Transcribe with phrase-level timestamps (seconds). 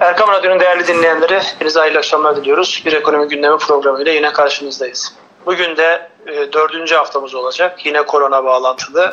[0.00, 2.82] Erkam Radyo'nun değerli dinleyenleri, hepinize hayırlı akşamlar diliyoruz.
[2.86, 5.14] Bir ekonomi gündemi programıyla yine karşınızdayız.
[5.46, 7.86] Bugün de e, dördüncü haftamız olacak.
[7.86, 9.10] Yine korona bağlantılı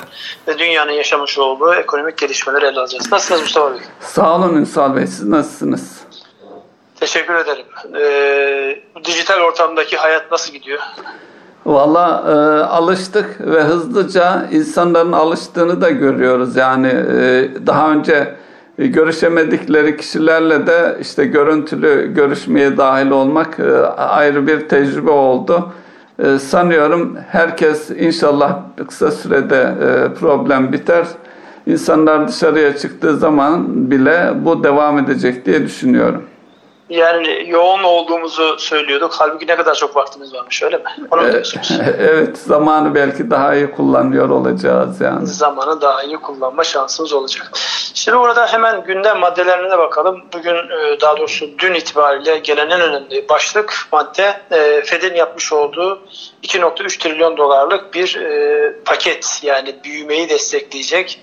[0.48, 3.12] ve dünyanın yaşamış olduğu ekonomik gelişmeleri ele alacağız.
[3.12, 3.80] Nasılsınız Mustafa Bey?
[4.00, 6.00] Sağ olun Ünsal Bey, siz nasılsınız?
[7.00, 7.66] Teşekkür ederim.
[7.98, 10.80] E, dijital ortamdaki hayat nasıl gidiyor?
[11.66, 12.32] Valla e,
[12.64, 16.56] alıştık ve hızlıca insanların alıştığını da görüyoruz.
[16.56, 18.36] Yani e, daha önce
[18.78, 25.72] görüşemedikleri kişilerle de işte görüntülü görüşmeye dahil olmak e, ayrı bir tecrübe oldu.
[26.20, 29.74] E, sanıyorum herkes inşallah kısa sürede
[30.20, 31.06] problem biter.
[31.66, 36.24] İnsanlar dışarıya çıktığı zaman bile bu devam edecek diye düşünüyorum.
[36.94, 39.14] Yani yoğun olduğumuzu söylüyorduk.
[39.18, 40.84] Halbuki ne kadar çok vaktimiz varmış öyle mi?
[41.12, 41.72] Onu mu diyorsunuz?
[42.00, 45.28] Evet zamanı belki daha iyi kullanıyor olacağız yani.
[45.28, 47.52] Zamanı daha iyi kullanma şansımız olacak.
[47.94, 50.24] Şimdi burada hemen gündem maddelerine bakalım.
[50.34, 56.02] Bugün e, daha doğrusu dün itibariyle gelen en önemli başlık madde e, Fed'in yapmış olduğu
[56.44, 61.20] 2.3 trilyon dolarlık bir e, paket yani büyümeyi destekleyecek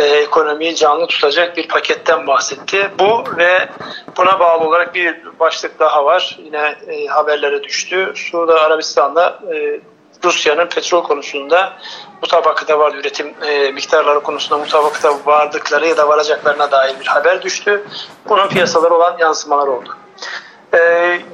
[0.00, 2.90] e, ekonomiyi canlı tutacak bir paketten bahsetti.
[2.98, 3.68] Bu ve
[4.16, 6.38] buna bağlı olarak bir başlık daha var.
[6.44, 8.12] Yine e, haberlere düştü.
[8.16, 9.80] Suudi Arabistan'da e,
[10.24, 11.72] Rusya'nın petrol konusunda
[12.22, 17.84] mutabakata var üretim e, miktarları konusunda mutabakata vardıkları ya da varacaklarına dair bir haber düştü.
[18.28, 19.96] Bunun piyasalara olan yansımaları oldu.
[20.74, 20.78] E,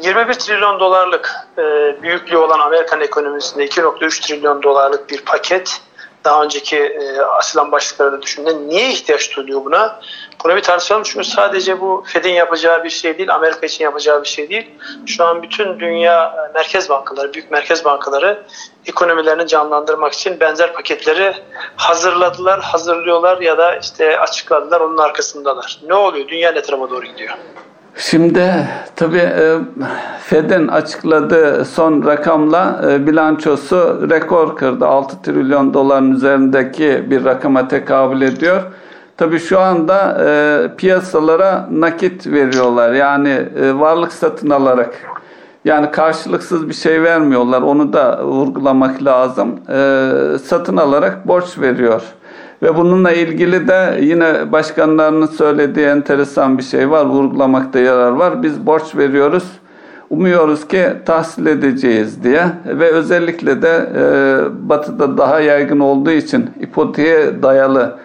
[0.03, 1.63] 21 trilyon dolarlık e,
[2.03, 5.81] büyüklüğü olan Amerikan ekonomisinde 2.3 trilyon dolarlık bir paket
[6.27, 10.01] daha önceki e, asılan başlıklarda düşündüğünde niye ihtiyaç duyuluyor buna?
[10.45, 14.29] Bunu bir tartışalım çünkü sadece bu Fed'in yapacağı bir şey değil, Amerika için yapacağı bir
[14.29, 14.71] şey değil.
[15.07, 18.43] Şu an bütün dünya e, merkez bankaları, büyük merkez bankaları
[18.87, 21.35] ekonomilerini canlandırmak için benzer paketleri
[21.77, 25.81] hazırladılar, hazırlıyorlar ya da işte açıkladılar, onun arkasındalar.
[25.87, 26.29] Ne oluyor?
[26.29, 27.35] Dünya ne tarafa doğru gidiyor?
[27.99, 29.59] Şimdi tabii e,
[30.21, 34.87] Fed'in açıkladığı son rakamla e, bilançosu rekor kırdı.
[34.87, 38.63] 6 trilyon doların üzerindeki bir rakama tekabül ediyor.
[39.17, 42.93] Tabii şu anda e, piyasalara nakit veriyorlar.
[42.93, 43.49] Yani
[43.81, 44.95] varlık satın alarak
[45.65, 47.63] yani karşılıksız bir şey vermiyorlar.
[47.63, 49.61] Onu da vurgulamak lazım.
[50.45, 52.03] Satın alarak borç veriyor.
[52.63, 57.07] Ve bununla ilgili de yine başkanlarının söylediği enteresan bir şey var.
[57.07, 58.43] Vurgulamakta yarar var.
[58.43, 59.45] Biz borç veriyoruz.
[60.11, 67.43] Umuyoruz ki tahsil edeceğiz diye ve özellikle de e, batıda daha yaygın olduğu için ipoteğe
[67.43, 67.99] dayalı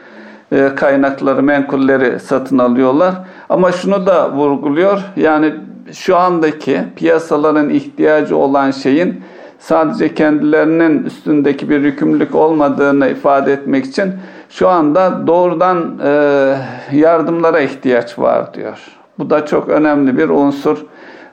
[0.51, 3.13] e, kaynakları, menkulleri satın alıyorlar.
[3.50, 5.01] Ama şunu da vurguluyor.
[5.16, 5.53] Yani
[5.91, 9.22] şu andaki piyasaların ihtiyacı olan şeyin
[9.59, 14.13] sadece kendilerinin üstündeki bir yükümlülük olmadığını ifade etmek için
[14.51, 16.56] şu anda doğrudan e,
[16.91, 18.79] yardımlara ihtiyaç var diyor.
[19.19, 20.78] Bu da çok önemli bir unsur.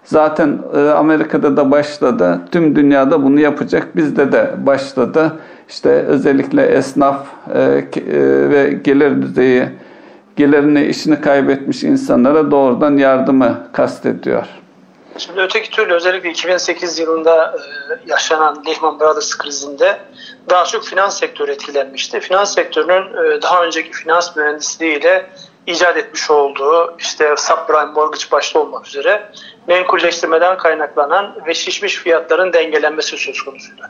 [0.04, 2.40] Zaten e, Amerika'da da başladı.
[2.52, 3.96] Tüm dünyada bunu yapacak.
[3.96, 5.32] Bizde de başladı.
[5.68, 7.84] İşte özellikle esnaf e, e,
[8.50, 9.64] ve gelir düzeyi
[10.36, 14.46] gelirini, işini kaybetmiş insanlara doğrudan yardımı kastediyor.
[15.18, 17.60] Şimdi öteki türlü özellikle 2008 yılında e,
[18.06, 19.98] yaşanan Lehman Brothers krizinde
[20.50, 22.20] daha çok finans sektörü etkilenmişti.
[22.20, 25.30] Finans sektörünün e, daha önceki finans mühendisliğiyle
[25.66, 29.30] icat etmiş olduğu işte subprime mortgage başta olmak üzere
[29.66, 33.82] menkulleştirmeden kaynaklanan ve şişmiş fiyatların dengelenmesi söz konusuydu.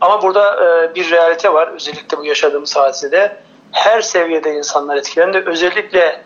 [0.00, 3.36] Ama burada e, bir realite var özellikle bu yaşadığımız hadisede.
[3.72, 5.42] Her seviyede insanlar etkilendi.
[5.46, 6.24] Özellikle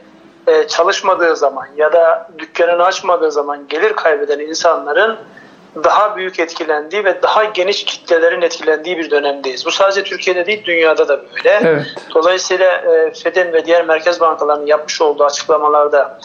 [0.51, 5.19] e, çalışmadığı zaman ya da dükkanını açmadığı zaman gelir kaybeden insanların
[5.85, 9.67] daha büyük etkilendiği ve daha geniş kitlelerin etkilendiği bir dönemdeyiz.
[9.67, 11.61] Bu sadece Türkiye'de değil dünyada da böyle.
[11.65, 11.87] Evet.
[12.15, 16.21] Dolayısıyla e, Fed'in ve diğer merkez bankalarının yapmış olduğu açıklamalarda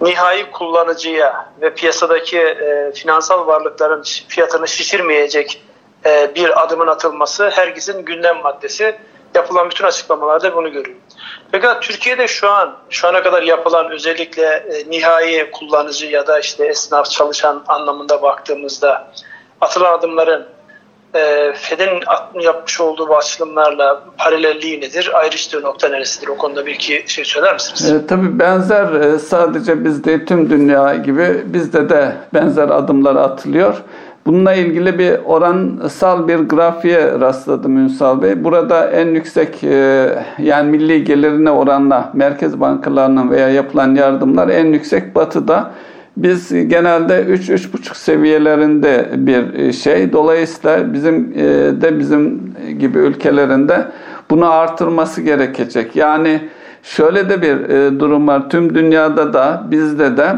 [0.00, 5.62] nihai kullanıcıya ve piyasadaki e, finansal varlıkların fiyatını şişirmeyecek
[6.06, 8.96] e, bir adımın atılması herkesin gündem maddesi.
[9.36, 10.96] Yapılan bütün açıklamalarda bunu görüyor.
[11.52, 16.66] Fakat Türkiye'de şu an, şu ana kadar yapılan özellikle e, nihai kullanıcı ya da işte
[16.66, 19.12] esnaf çalışan anlamında baktığımızda
[19.60, 20.46] atılan adımların
[21.14, 22.00] e, Fed'in
[22.40, 25.10] yapmış olduğu bu açılımlarla paralelliği nedir?
[25.14, 26.28] Ayrıştığı nokta neresidir?
[26.28, 27.92] O konuda bir iki şey söyler misiniz?
[27.92, 33.74] E, tabii benzer e, sadece bizde tüm dünya gibi bizde de benzer adımlar atılıyor.
[34.26, 38.44] Bununla ilgili bir oransal bir grafiğe rastladım Ünsal Bey.
[38.44, 40.08] Burada en yüksek e,
[40.38, 45.70] yani milli gelirine oranla merkez bankalarının veya yapılan yardımlar en yüksek batıda.
[46.16, 50.12] Biz genelde 3-3,5 seviyelerinde bir e, şey.
[50.12, 51.44] Dolayısıyla bizim e,
[51.80, 53.84] de bizim gibi ülkelerinde
[54.30, 55.96] bunu artırması gerekecek.
[55.96, 56.40] Yani
[56.82, 57.58] şöyle de bir
[58.00, 58.50] durum var.
[58.50, 60.34] Tüm dünyada da bizde de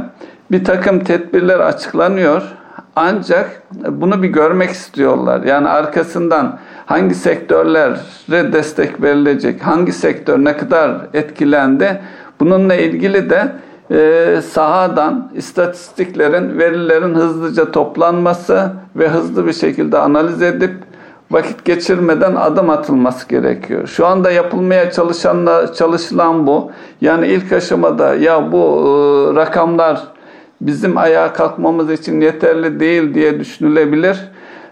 [0.50, 2.57] bir takım tedbirler açıklanıyor.
[3.00, 5.42] Ancak bunu bir görmek istiyorlar.
[5.42, 12.00] Yani arkasından hangi sektörlere destek verilecek, hangi sektör ne kadar etkilendi
[12.40, 13.52] bununla ilgili de
[13.90, 20.74] e, sahadan istatistiklerin, verilerin hızlıca toplanması ve hızlı bir şekilde analiz edip
[21.30, 23.86] vakit geçirmeden adım atılması gerekiyor.
[23.86, 26.70] Şu anda yapılmaya çalışanla, çalışılan bu.
[27.00, 30.17] Yani ilk aşamada ya bu e, rakamlar
[30.60, 34.18] bizim ayağa kalkmamız için yeterli değil diye düşünülebilir.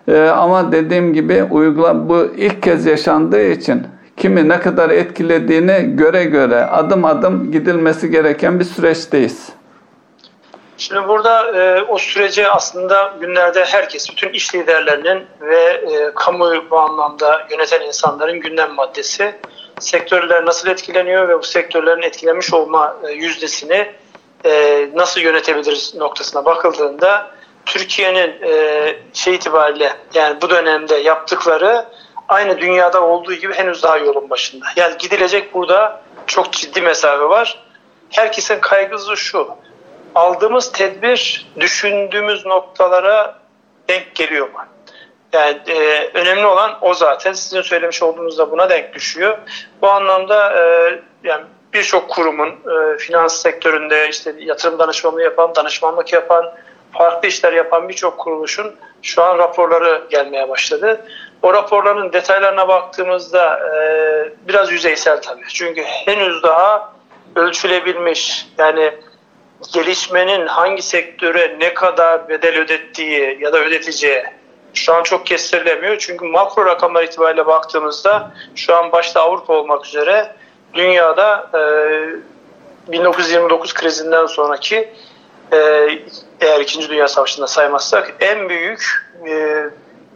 [0.08, 3.86] E, ama dediğim gibi uygula bu ilk kez yaşandığı için
[4.16, 9.48] kimi ne kadar etkilediğini göre göre adım adım gidilmesi gereken bir süreçteyiz.
[10.78, 16.78] Şimdi burada e, o süreci aslında günlerde herkes, bütün iş liderlerinin ve e, kamuoyu bu
[16.78, 19.34] anlamda yöneten insanların gündem maddesi.
[19.80, 23.86] Sektörler nasıl etkileniyor ve bu sektörlerin etkilenmiş olma e, yüzdesini
[24.46, 27.31] e, nasıl yönetebiliriz noktasına bakıldığında
[27.66, 31.87] Türkiye'nin e, şey itibariyle yani bu dönemde yaptıkları
[32.28, 34.66] aynı dünyada olduğu gibi henüz daha yolun başında.
[34.76, 37.58] Yani gidilecek burada çok ciddi mesafe var.
[38.10, 39.48] Herkesin kaygısı şu.
[40.14, 43.38] Aldığımız tedbir düşündüğümüz noktalara
[43.88, 44.58] denk geliyor mu?
[45.32, 47.32] Yani e, önemli olan o zaten.
[47.32, 49.38] Sizin söylemiş olduğunuzda buna denk düşüyor.
[49.82, 50.62] Bu anlamda e,
[51.25, 51.44] yani
[51.76, 56.52] birçok kurumun e, finans sektöründe işte yatırım danışmanlığı yapan, danışmanlık yapan,
[56.93, 61.06] farklı işler yapan birçok kuruluşun şu an raporları gelmeye başladı.
[61.43, 63.78] O raporların detaylarına baktığımızda e,
[64.49, 65.43] biraz yüzeysel tabii.
[65.49, 66.93] Çünkü henüz daha
[67.37, 68.93] ölçülebilmiş yani
[69.75, 74.23] gelişmenin hangi sektöre ne kadar bedel ödettiği ya da ödeteceği
[74.75, 75.99] şu an çok kestirilemiyor.
[75.99, 80.32] Çünkü makro rakamlar itibariyle baktığımızda şu an başta Avrupa olmak üzere
[80.76, 81.50] dünyada
[82.88, 84.93] e, 1929 krizinden sonraki
[85.52, 85.58] e,
[86.40, 86.88] eğer 2.
[86.88, 89.64] Dünya Savaşı'nda saymazsak en büyük e,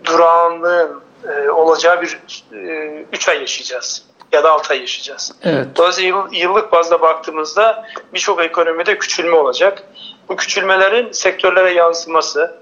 [0.05, 2.19] durağanlığın e, olacağı bir
[3.13, 5.33] 3 e, ay yaşayacağız ya da 6 ay yaşayacağız.
[5.43, 5.67] Evet.
[5.77, 7.85] Dolayısıyla yıllık bazda baktığımızda
[8.15, 9.83] birçok ekonomide küçülme olacak.
[10.29, 12.61] Bu küçülmelerin sektörlere yansıması,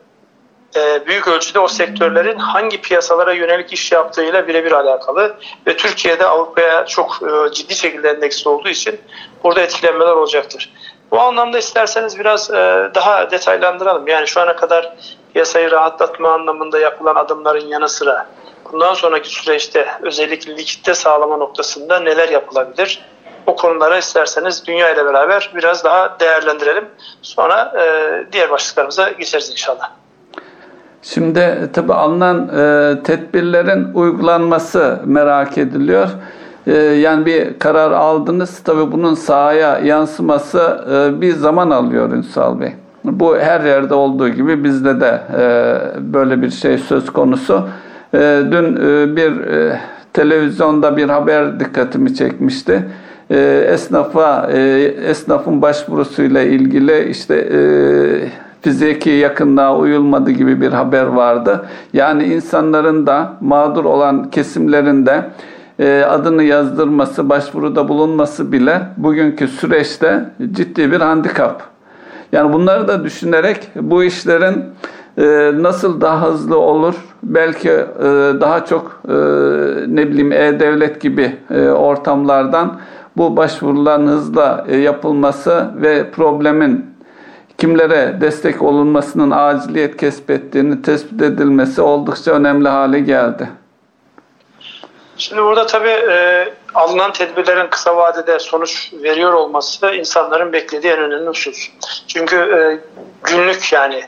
[1.06, 5.36] büyük ölçüde o sektörlerin hangi piyasalara yönelik iş yaptığıyla birebir alakalı
[5.66, 9.00] ve Türkiye'de Avrupa'ya çok e, ciddi şekilde endeksli olduğu için
[9.44, 10.72] burada etkilenmeler olacaktır.
[11.10, 14.08] Bu anlamda isterseniz biraz e, daha detaylandıralım.
[14.08, 14.96] Yani şu ana kadar
[15.32, 18.26] piyasayı rahatlatma anlamında yapılan adımların yanı sıra
[18.72, 23.02] bundan sonraki süreçte özellikle likitte sağlama noktasında neler yapılabilir?
[23.46, 26.88] O konulara isterseniz dünya ile beraber biraz daha değerlendirelim.
[27.22, 27.72] Sonra
[28.32, 29.97] diğer başlıklarımıza geçeriz inşallah.
[31.02, 36.08] Şimdi tabi alınan e, tedbirlerin uygulanması merak ediliyor.
[36.66, 42.72] E, yani bir karar aldınız tabi bunun sahaya yansıması e, bir zaman alıyor Ünsal Bey.
[43.04, 45.76] Bu her yerde olduğu gibi bizde de e,
[46.12, 47.68] böyle bir şey söz konusu.
[48.14, 49.80] E, dün e, bir e,
[50.12, 52.88] televizyonda bir haber dikkatimi çekmişti.
[53.30, 54.58] E, esnafa e,
[55.06, 57.58] esnafın başvurusuyla ilgili işte e,
[58.62, 61.66] fiziki yakınlığa uyulmadı gibi bir haber vardı.
[61.92, 65.24] Yani insanların da mağdur olan kesimlerinde
[65.78, 71.62] e, adını yazdırması, başvuruda bulunması bile bugünkü süreçte ciddi bir handikap.
[72.32, 74.64] Yani bunları da düşünerek bu işlerin
[75.18, 77.84] e, nasıl daha hızlı olur, belki e,
[78.40, 79.00] daha çok
[79.88, 81.36] ne bileyim e-devlet gibi
[81.76, 82.78] ortamlardan
[83.16, 86.86] bu başvuruların hızla yapılması ve problemin
[87.58, 93.48] kimlere destek olunmasının aciliyet kesbettiğini tespit edilmesi oldukça önemli hale geldi.
[95.16, 101.28] Şimdi burada tabii e, alınan tedbirlerin kısa vadede sonuç veriyor olması insanların beklediği en önemli
[101.28, 101.70] husus.
[102.08, 102.60] Çünkü e,
[103.22, 104.04] günlük yani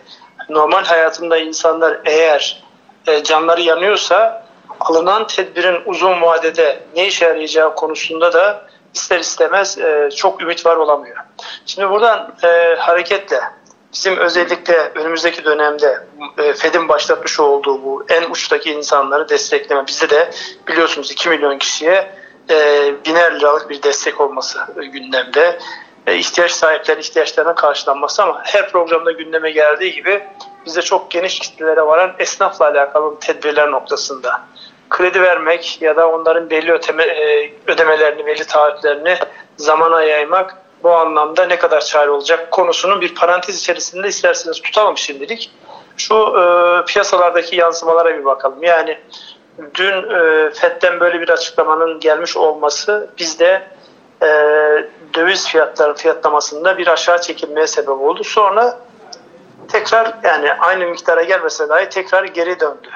[0.49, 2.63] normal hayatında insanlar eğer
[3.07, 4.47] e, canları yanıyorsa
[4.81, 10.77] alınan tedbirin uzun vadede ne işe yarayacağı konusunda da ister istemez e, çok ümit var
[10.77, 11.17] olamıyor.
[11.67, 13.41] Şimdi buradan e, hareketle
[13.93, 16.07] bizim özellikle önümüzdeki dönemde
[16.39, 19.87] e, Fed'in başlatmış olduğu bu en uçtaki insanları destekleme.
[19.87, 20.31] Bizde de
[20.69, 22.15] biliyorsunuz 2 milyon kişiye
[22.51, 25.59] e, biner liralık bir destek olması gündemde.
[26.07, 30.23] E, ihtiyaç sahiplerinin ihtiyaçlarına karşılanması ama her programda gündeme geldiği gibi
[30.67, 34.43] bizde çok geniş kitlelere varan esnafla alakalı tedbirler noktasında
[34.91, 39.17] kredi vermek ya da onların belli ödeme, e, ödemelerini, belli taahhütlerini
[39.57, 45.51] zamana yaymak bu anlamda ne kadar çare olacak konusunun bir parantez içerisinde isterseniz tutalım şimdilik.
[45.97, 46.45] Şu e,
[46.85, 48.63] piyasalardaki yansımalara bir bakalım.
[48.63, 48.99] Yani
[49.75, 53.63] dün e, FED'den böyle bir açıklamanın gelmiş olması bizde
[54.23, 54.29] e,
[55.15, 58.25] döviz fiyatları fiyatlamasında bir aşağı çekilmeye sebep oldu.
[58.25, 58.79] Sonra
[59.69, 62.89] tekrar yani aynı miktara gelmese dahi tekrar geri döndü.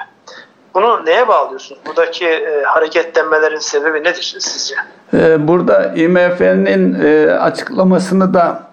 [0.75, 1.81] Bunu neye bağlıyorsunuz?
[1.87, 4.75] Buradaki e, hareketlenmelerin sebebi nedir sizce?
[5.13, 8.63] E, burada IMF'nin e, açıklamasını da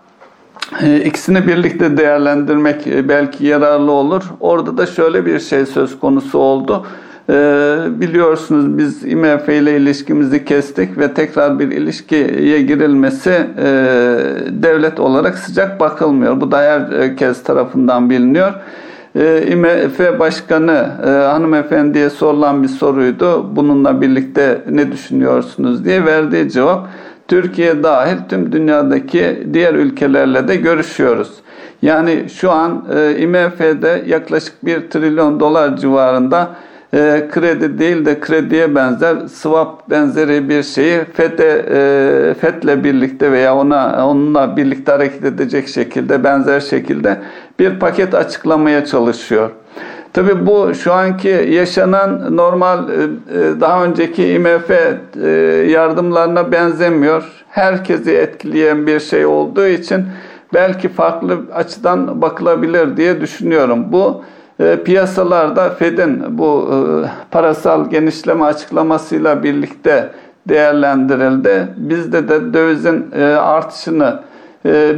[0.82, 4.22] e, ikisini birlikte değerlendirmek e, belki yararlı olur.
[4.40, 6.86] Orada da şöyle bir şey söz konusu oldu.
[7.28, 7.34] E,
[7.88, 13.46] biliyorsunuz biz IMF ile ilişkimizi kestik ve tekrar bir ilişkiye girilmesi
[14.62, 16.40] devlet olarak sıcak bakılmıyor.
[16.40, 18.52] Bu da herkes tarafından biliniyor.
[19.14, 20.72] IMF Başkanı
[21.04, 23.56] hanımefendiye sorulan bir soruydu.
[23.56, 26.88] Bununla birlikte ne düşünüyorsunuz diye verdiği cevap
[27.28, 31.32] Türkiye dahil tüm dünyadaki diğer ülkelerle de görüşüyoruz.
[31.82, 36.50] Yani şu an e, IMF'de yaklaşık 1 trilyon dolar civarında
[36.94, 43.56] e, kredi değil de krediye benzer swap benzeri bir şeyi FED'e, e, FED'le birlikte veya
[43.56, 47.20] ona onunla birlikte hareket edecek şekilde benzer şekilde
[47.58, 49.50] bir paket açıklamaya çalışıyor.
[50.12, 55.28] Tabii bu şu anki yaşanan normal e, e, daha önceki IMF e,
[55.68, 57.44] yardımlarına benzemiyor.
[57.48, 60.04] Herkesi etkileyen bir şey olduğu için
[60.54, 63.92] belki farklı açıdan bakılabilir diye düşünüyorum.
[63.92, 64.24] Bu
[64.84, 66.70] piyasalarda Fed'in bu
[67.30, 70.10] parasal genişleme açıklamasıyla birlikte
[70.48, 71.68] değerlendirildi.
[71.76, 74.20] Bizde de dövizin artışını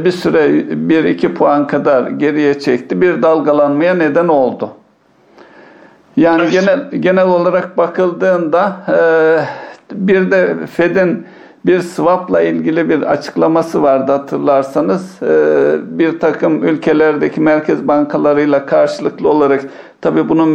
[0.05, 3.01] bir süre 1-2 puan kadar geriye çekti.
[3.01, 4.69] Bir dalgalanmaya neden oldu.
[6.17, 6.51] Yani evet.
[6.51, 8.97] genel genel olarak bakıldığında e,
[9.91, 11.25] bir de Fed'in
[11.65, 15.23] bir swap'la ilgili bir açıklaması vardı hatırlarsanız.
[15.23, 15.27] E,
[15.99, 19.65] bir takım ülkelerdeki merkez bankalarıyla karşılıklı olarak
[20.01, 20.49] tabi bunun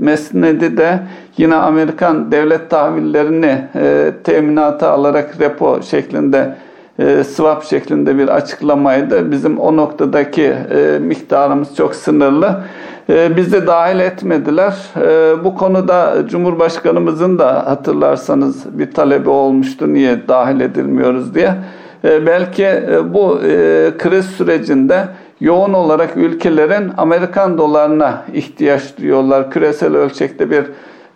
[0.00, 1.00] mesnedi de
[1.36, 6.54] yine Amerikan devlet tahvillerini e, teminata alarak repo şeklinde
[6.98, 9.32] e, swap şeklinde bir açıklamaydı.
[9.32, 12.60] Bizim o noktadaki e, miktarımız çok sınırlı.
[13.08, 14.74] E, bizi dahil etmediler.
[14.96, 19.94] E, bu konuda Cumhurbaşkanımızın da hatırlarsanız bir talebi olmuştu.
[19.94, 21.54] Niye dahil edilmiyoruz diye.
[22.04, 25.04] E, belki e, bu e, kriz sürecinde
[25.40, 29.50] yoğun olarak ülkelerin Amerikan dolarına ihtiyaç duyuyorlar.
[29.50, 30.64] Küresel ölçekte bir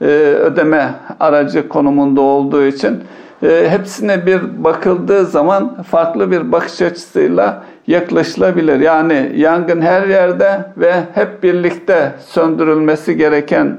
[0.00, 3.00] e, ödeme aracı konumunda olduğu için
[3.42, 8.80] hepsine bir bakıldığı zaman farklı bir bakış açısıyla yaklaşılabilir.
[8.80, 13.78] Yani yangın her yerde ve hep birlikte söndürülmesi gereken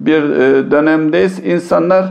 [0.00, 1.46] bir e, dönemdeyiz.
[1.46, 2.04] İnsanlar,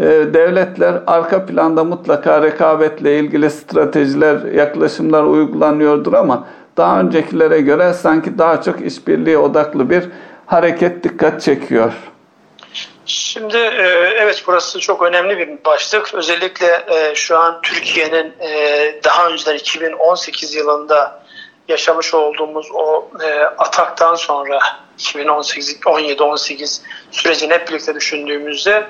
[0.00, 6.44] e, devletler arka planda mutlaka rekabetle ilgili stratejiler, yaklaşımlar uygulanıyordur ama
[6.76, 10.04] daha öncekilere göre sanki daha çok işbirliği odaklı bir
[10.46, 11.92] hareket dikkat çekiyor.
[13.10, 13.86] Şimdi e,
[14.16, 16.14] evet burası çok önemli bir başlık.
[16.14, 21.22] Özellikle e, şu an Türkiye'nin e, daha önceden 2018 yılında
[21.68, 23.08] yaşamış olduğumuz o
[23.58, 24.60] ataktan sonra
[24.98, 28.88] 2018-17-18 sürecini hep birlikte düşündüğümüzde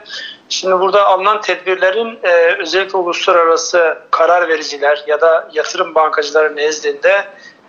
[0.48, 2.18] şimdi burada alınan tedbirlerin
[2.58, 7.24] özellikle uluslararası karar vericiler ya da yatırım bankacıları nezdinde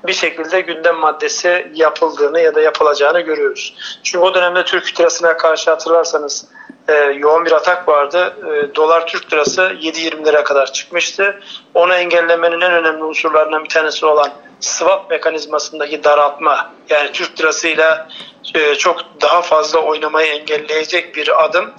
[0.07, 3.75] bir şekilde gündem maddesi yapıldığını ya da yapılacağını görüyoruz.
[4.03, 6.47] Çünkü o dönemde Türk lirasına karşı hatırlarsanız
[6.87, 8.33] e, yoğun bir atak vardı.
[8.47, 11.39] E, dolar Türk lirası 7-20 lira kadar çıkmıştı.
[11.73, 14.29] Onu engellemenin en önemli unsurlarından bir tanesi olan
[14.59, 18.07] swap mekanizmasındaki daraltma yani Türk lirasıyla
[18.55, 21.71] e, çok daha fazla oynamayı engelleyecek bir adım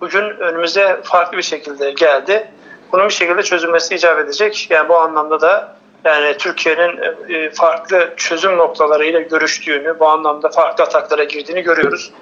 [0.00, 2.50] bugün önümüze farklı bir şekilde geldi.
[2.92, 4.66] Bunun bir şekilde çözülmesi icap edecek.
[4.70, 11.24] Yani bu anlamda da yani Türkiye'nin e, farklı çözüm noktalarıyla görüştüğünü, bu anlamda farklı ataklara
[11.24, 12.12] girdiğini görüyoruz.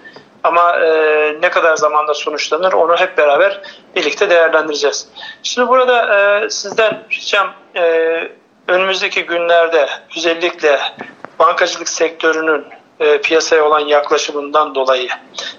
[0.44, 0.88] Ama e,
[1.40, 3.60] ne kadar zamanda sonuçlanır onu hep beraber
[3.96, 5.08] birlikte değerlendireceğiz.
[5.42, 7.54] Şimdi burada e, sizden ricam
[8.68, 10.80] önümüzdeki günlerde özellikle
[11.38, 12.64] bankacılık sektörünün
[13.22, 15.08] piyasaya olan yaklaşımından dolayı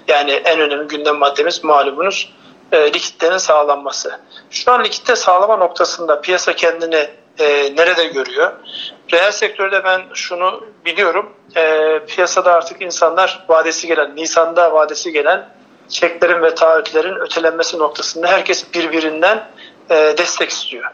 [0.08, 2.32] yani en önemli gündem maddemiz malumunuz
[2.72, 4.20] e, likitlerin sağlanması.
[4.50, 7.08] Şu an likitte sağlama noktasında piyasa kendini
[7.38, 8.52] e, nerede görüyor?
[9.12, 11.32] Reel sektörde ben şunu biliyorum.
[11.56, 15.48] E, piyasada artık insanlar vadesi gelen, Nisan'da vadesi gelen
[15.88, 19.48] çeklerin ve taahhütlerin ötelenmesi noktasında herkes birbirinden
[19.90, 20.84] e, destek istiyor.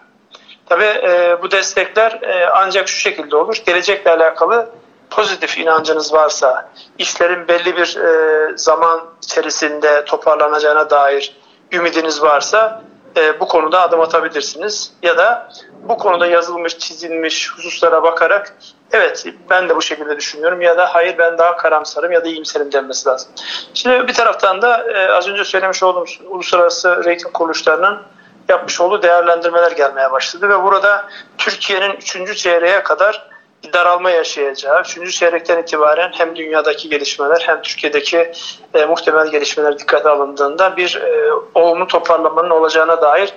[0.67, 3.57] Tabii e, bu destekler e, ancak şu şekilde olur.
[3.67, 4.71] Gelecekle alakalı
[5.11, 11.37] pozitif inancınız varsa, işlerin belli bir e, zaman içerisinde toparlanacağına dair
[11.73, 12.83] ümidiniz varsa
[13.16, 14.92] e, bu konuda adım atabilirsiniz.
[15.02, 15.49] Ya da
[15.88, 18.56] bu konuda yazılmış, çizilmiş hususlara bakarak
[18.92, 22.73] evet ben de bu şekilde düşünüyorum ya da hayır ben daha karamsarım ya da iyimserim
[22.73, 23.30] denmesi lazım.
[23.75, 28.02] Şimdi bir taraftan da e, az önce söylemiş olduğum uluslararası reyting kuruluşlarının
[28.49, 32.37] yapmış olduğu değerlendirmeler gelmeye başladı ve burada Türkiye'nin 3.
[32.37, 33.34] çeyreğe kadar
[33.75, 35.14] daralma yaşayacağı, 3.
[35.16, 38.33] çeyrekten itibaren hem dünyadaki gelişmeler hem Türkiye'deki
[38.75, 43.33] e, muhtemel gelişmeler dikkate alındığında bir e, olumlu toparlamanın olacağına dair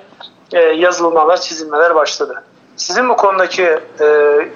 [0.53, 2.43] e, yazılmalar, çizilmeler başladı.
[2.77, 3.79] Sizin bu konudaki e,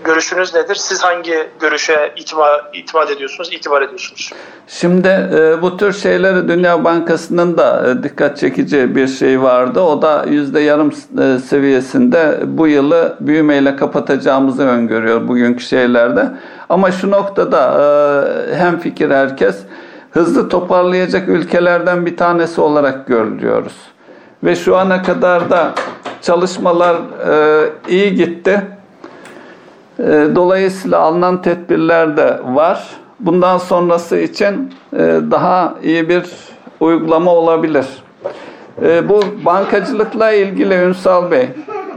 [0.04, 0.76] görüşünüz nedir?
[0.76, 4.34] Siz hangi görüşe itibar, itimat ediyorsunuz, itibar ediyorsunuz?
[4.68, 9.82] Şimdi e, bu tür şeyleri Dünya Bankası'nın da e, dikkat çekici bir şey vardı.
[9.82, 16.32] O da yüzde yarım e, seviyesinde bu yılı büyümeyle kapatacağımızı öngörüyor bugünkü şeylerde.
[16.70, 17.82] Ama şu noktada
[18.52, 19.56] e, hem fikir herkes
[20.12, 23.76] hızlı toparlayacak ülkelerden bir tanesi olarak görülüyoruz.
[24.44, 25.74] Ve şu ana kadar da
[26.22, 26.96] çalışmalar
[27.28, 28.62] e, iyi gitti.
[30.00, 30.04] E,
[30.36, 32.88] dolayısıyla alınan tedbirler de var.
[33.20, 34.98] Bundan sonrası için e,
[35.32, 36.24] daha iyi bir
[36.80, 37.86] uygulama olabilir.
[38.82, 41.50] E, bu bankacılıkla ilgili Ünsal Bey,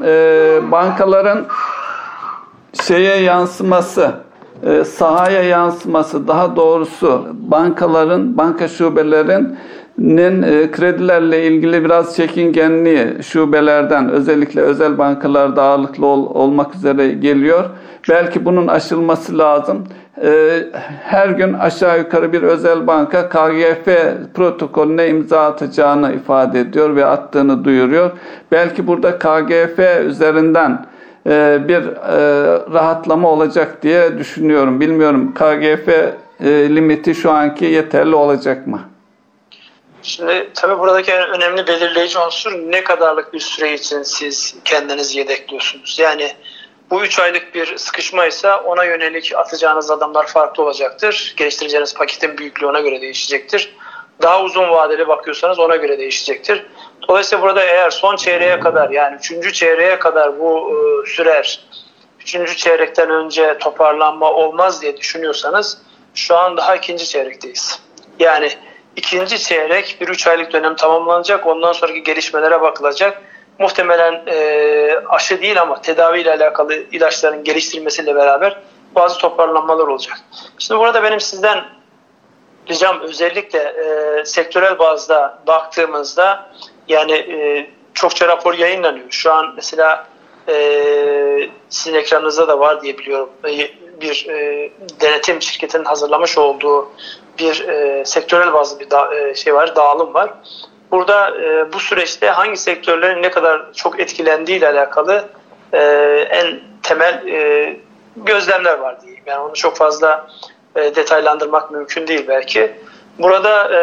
[0.04, 1.46] e, bankaların
[2.82, 4.12] şeye yansıması,
[4.66, 9.58] e, sahaya yansıması, daha doğrusu bankaların, banka şubelerin
[9.98, 17.64] nin e, kredilerle ilgili biraz çekingenliği şubelerden özellikle özel bankalarda ağırlıklı ol, olmak üzere geliyor.
[18.08, 19.84] Belki bunun aşılması lazım.
[20.22, 20.58] E,
[21.02, 23.88] her gün aşağı yukarı bir özel banka KGF
[24.34, 28.10] protokolüne imza atacağını ifade ediyor ve attığını duyuruyor.
[28.52, 30.86] Belki burada KGF üzerinden
[31.26, 31.82] e, bir
[32.72, 34.80] rahatlama olacak diye düşünüyorum.
[34.80, 35.88] Bilmiyorum KGF
[36.42, 38.80] limiti şu anki yeterli olacak mı?
[40.04, 45.98] Şimdi tabii buradaki önemli belirleyici unsur ne kadarlık bir süre için siz kendinizi yedekliyorsunuz.
[45.98, 46.32] Yani
[46.90, 51.34] bu 3 aylık bir sıkışma ise ona yönelik atacağınız adamlar farklı olacaktır.
[51.36, 53.76] Geliştireceğiniz paketin büyüklüğü ona göre değişecektir.
[54.22, 56.66] Daha uzun vadeli bakıyorsanız ona göre değişecektir.
[57.08, 59.54] Dolayısıyla burada eğer son çeyreğe kadar yani 3.
[59.54, 61.60] çeyreğe kadar bu e, sürer,
[62.20, 62.56] 3.
[62.56, 65.78] çeyrekten önce toparlanma olmaz diye düşünüyorsanız
[66.14, 67.80] şu an daha ikinci çeyrekteyiz.
[68.18, 68.50] Yani
[68.96, 71.46] ikinci çeyrek bir üç aylık dönem tamamlanacak.
[71.46, 73.22] Ondan sonraki gelişmelere bakılacak.
[73.58, 78.60] Muhtemelen e, aşı değil ama tedavi ile alakalı ilaçların geliştirilmesiyle beraber
[78.94, 80.18] bazı toparlanmalar olacak.
[80.58, 81.64] Şimdi burada benim sizden
[82.68, 86.50] ricam özellikle e, sektörel bazda baktığımızda
[86.88, 89.06] yani e, çokça rapor yayınlanıyor.
[89.10, 90.06] Şu an mesela
[90.48, 93.30] e, sizin ekranınızda da var diye biliyorum.
[93.48, 96.90] E, bir e, denetim şirketinin hazırlamış olduğu
[97.38, 100.34] bir e, sektörel bazı bir da, e, şey var, dağılım var.
[100.90, 105.24] Burada e, bu süreçte hangi sektörlerin ne kadar çok etkilendiği ile alakalı
[105.72, 105.78] e,
[106.30, 107.76] en temel e,
[108.16, 109.22] gözlemler var diyeyim.
[109.26, 110.26] Yani onu çok fazla
[110.76, 112.76] e, detaylandırmak mümkün değil belki.
[113.18, 113.80] Burada e,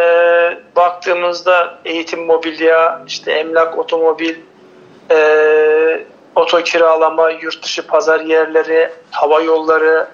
[0.76, 4.36] baktığımızda eğitim, mobilya, işte emlak, otomobil,
[5.12, 10.08] e, oto kiralama, yurt dışı pazar yerleri, hava yolları,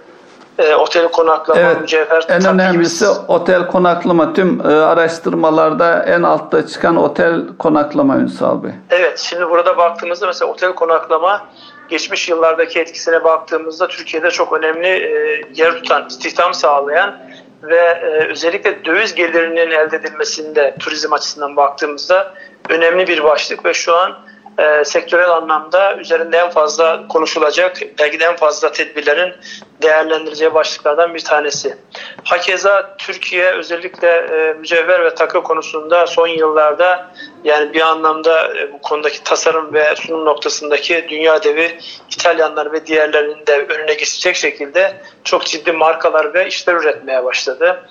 [0.57, 2.25] e, otel konaklama, evet, mücevher.
[2.29, 3.13] En önemlisi gibi...
[3.27, 4.33] otel konaklama.
[4.33, 8.71] Tüm e, araştırmalarda en altta çıkan otel konaklama Ünsal Bey.
[8.89, 11.47] Evet, şimdi burada baktığımızda mesela otel konaklama
[11.89, 17.17] geçmiş yıllardaki etkisine baktığımızda Türkiye'de çok önemli e, yer tutan, istihdam sağlayan
[17.63, 22.33] ve e, özellikle döviz gelirinin elde edilmesinde turizm açısından baktığımızda
[22.69, 24.17] önemli bir başlık ve şu an
[24.57, 29.33] e, sektörel anlamda üzerinde en fazla konuşulacak, belki de en fazla tedbirlerin
[29.81, 31.77] değerlendireceği başlıklardan bir tanesi.
[32.23, 37.11] Hakeza Türkiye özellikle e, mücevher ve takı konusunda son yıllarda
[37.43, 41.79] yani bir anlamda e, bu konudaki tasarım ve sunum noktasındaki dünya devi
[42.11, 47.89] İtalyanlar ve diğerlerinin de önüne geçecek şekilde çok ciddi markalar ve işler üretmeye başladı.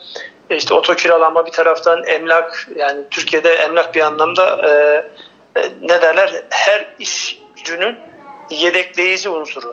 [0.51, 5.05] E, işte oto kiralama bir taraftan emlak yani Türkiye'de emlak bir anlamda e,
[5.83, 7.99] ne derler her iş gücünün
[8.51, 9.73] yedekleyici unsuru.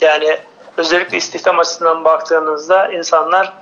[0.00, 0.36] Yani
[0.76, 3.52] özellikle istihdam açısından baktığınızda insanlar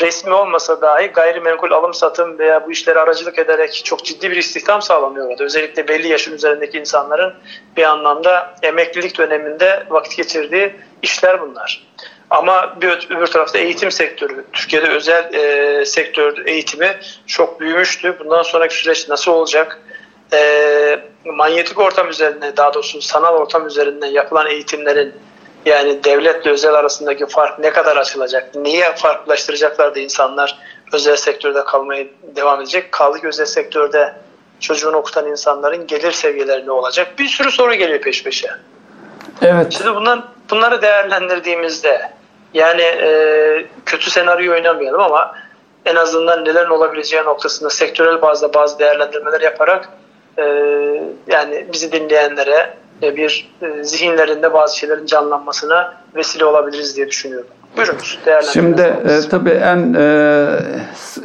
[0.00, 4.82] resmi olmasa dahi gayrimenkul alım satım veya bu işlere aracılık ederek çok ciddi bir istihdam
[4.82, 5.40] sağlanıyor.
[5.40, 7.34] Özellikle belli yaşın üzerindeki insanların
[7.76, 11.86] bir anlamda emeklilik döneminde vakit geçirdiği işler bunlar.
[12.30, 18.16] Ama bir öbür tarafta eğitim sektörü, Türkiye'de özel e, sektör eğitimi çok büyümüştü.
[18.20, 19.80] Bundan sonraki süreç nasıl olacak?
[20.32, 25.14] E, manyetik ortam üzerinde daha doğrusu sanal ortam üzerinden yapılan eğitimlerin
[25.66, 28.54] yani devletle özel arasındaki fark ne kadar açılacak?
[28.54, 30.58] Niye farklılaştıracaklar da insanlar
[30.92, 32.04] özel sektörde kalmaya
[32.36, 32.92] devam edecek?
[32.92, 34.14] Kaldı ki özel sektörde
[34.60, 37.18] çocuğunu okutan insanların gelir seviyeleri ne olacak?
[37.18, 38.48] Bir sürü soru geliyor peş peşe.
[39.42, 39.72] Evet.
[39.72, 42.12] Şimdi bundan, bunları değerlendirdiğimizde
[42.54, 45.34] yani e, kötü senaryo oynamayalım ama
[45.84, 49.88] en azından neler olabileceği noktasında sektörel bazda bazı değerlendirmeler yaparak
[50.38, 50.42] e,
[51.26, 57.48] yani bizi dinleyenlere e, bir e, zihinlerinde bazı şeylerin canlanmasına vesile olabiliriz diye düşünüyorum.
[57.76, 58.18] Buyurunuz.
[58.52, 60.46] Şimdi e, tabii en e,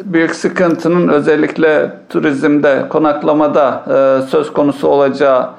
[0.04, 5.50] büyük sıkıntının özellikle turizmde, konaklamada e, söz konusu olacağı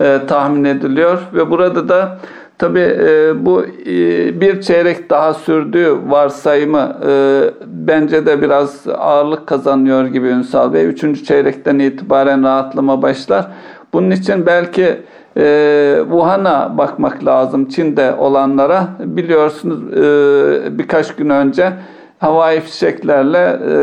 [0.00, 2.18] e, tahmin ediliyor ve burada da
[2.60, 10.06] tabii e, bu e, bir çeyrek daha sürdüğü varsayımı e, bence de biraz ağırlık kazanıyor
[10.06, 10.86] gibi Ünsal Bey.
[10.86, 13.46] Üçüncü çeyrekten itibaren rahatlama başlar.
[13.92, 15.02] Bunun için belki
[15.36, 18.88] e, Wuhan'a bakmak lazım Çin'de olanlara.
[18.98, 21.72] Biliyorsunuz e, birkaç gün önce
[22.18, 23.74] havai fişeklerle e,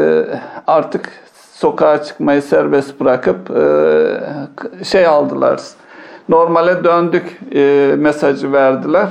[0.68, 1.10] artık
[1.52, 5.60] sokağa çıkmayı serbest bırakıp e, şey aldılar.
[6.30, 9.08] Normale döndük e, mesajı verdiler.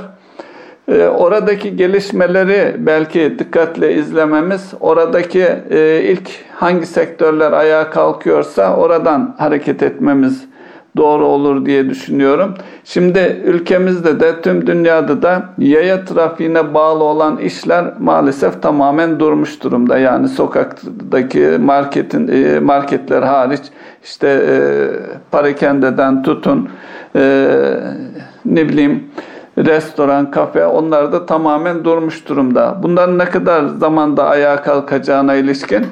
[0.89, 9.83] E, oradaki gelişmeleri belki dikkatle izlememiz, oradaki e, ilk hangi sektörler ayağa kalkıyorsa oradan hareket
[9.83, 10.47] etmemiz
[10.97, 12.55] doğru olur diye düşünüyorum.
[12.85, 19.99] Şimdi ülkemizde de tüm dünyada da yaya trafiğine bağlı olan işler maalesef tamamen durmuş durumda.
[19.99, 23.63] Yani sokaktaki marketin e, marketler hariç
[24.05, 24.57] işte e,
[25.31, 26.69] parakendeden tutun
[27.17, 27.23] e,
[28.45, 29.05] ne bileyim
[29.59, 32.77] restoran, kafe onlar da tamamen durmuş durumda.
[32.83, 35.87] Bunların ne kadar zamanda ayağa kalkacağına ilişkin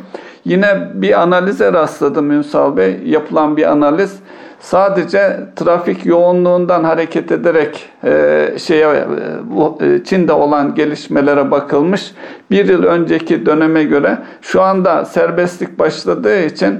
[0.44, 3.00] yine bir analize rastladım Ünsal Bey.
[3.04, 4.18] Yapılan bir analiz
[4.60, 12.12] sadece trafik yoğunluğundan hareket ederek e, şeye e, e, Çin'de olan gelişmelere bakılmış.
[12.50, 16.78] Bir yıl önceki döneme göre şu anda serbestlik başladığı için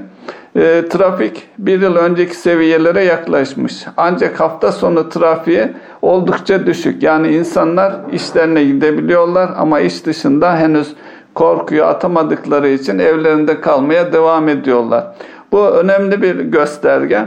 [0.55, 3.85] e, trafik bir yıl önceki seviyelere yaklaşmış.
[3.97, 5.67] Ancak hafta sonu trafiği
[6.01, 7.03] oldukça düşük.
[7.03, 10.93] Yani insanlar işlerine gidebiliyorlar ama iş dışında henüz
[11.33, 15.03] korkuyu atamadıkları için evlerinde kalmaya devam ediyorlar.
[15.51, 17.21] Bu önemli bir gösterge.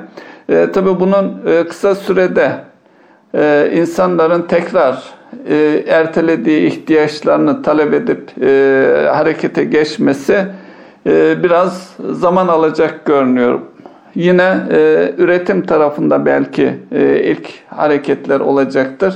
[0.49, 2.53] E, tabii bunun e, kısa sürede
[3.35, 5.03] e, insanların tekrar
[5.49, 10.47] e, ertelediği ihtiyaçlarını talep edip e, harekete geçmesi
[11.09, 13.61] e, biraz zaman alacak görünüyor.
[14.15, 19.15] Yine e, üretim tarafında belki e, ilk hareketler olacaktır.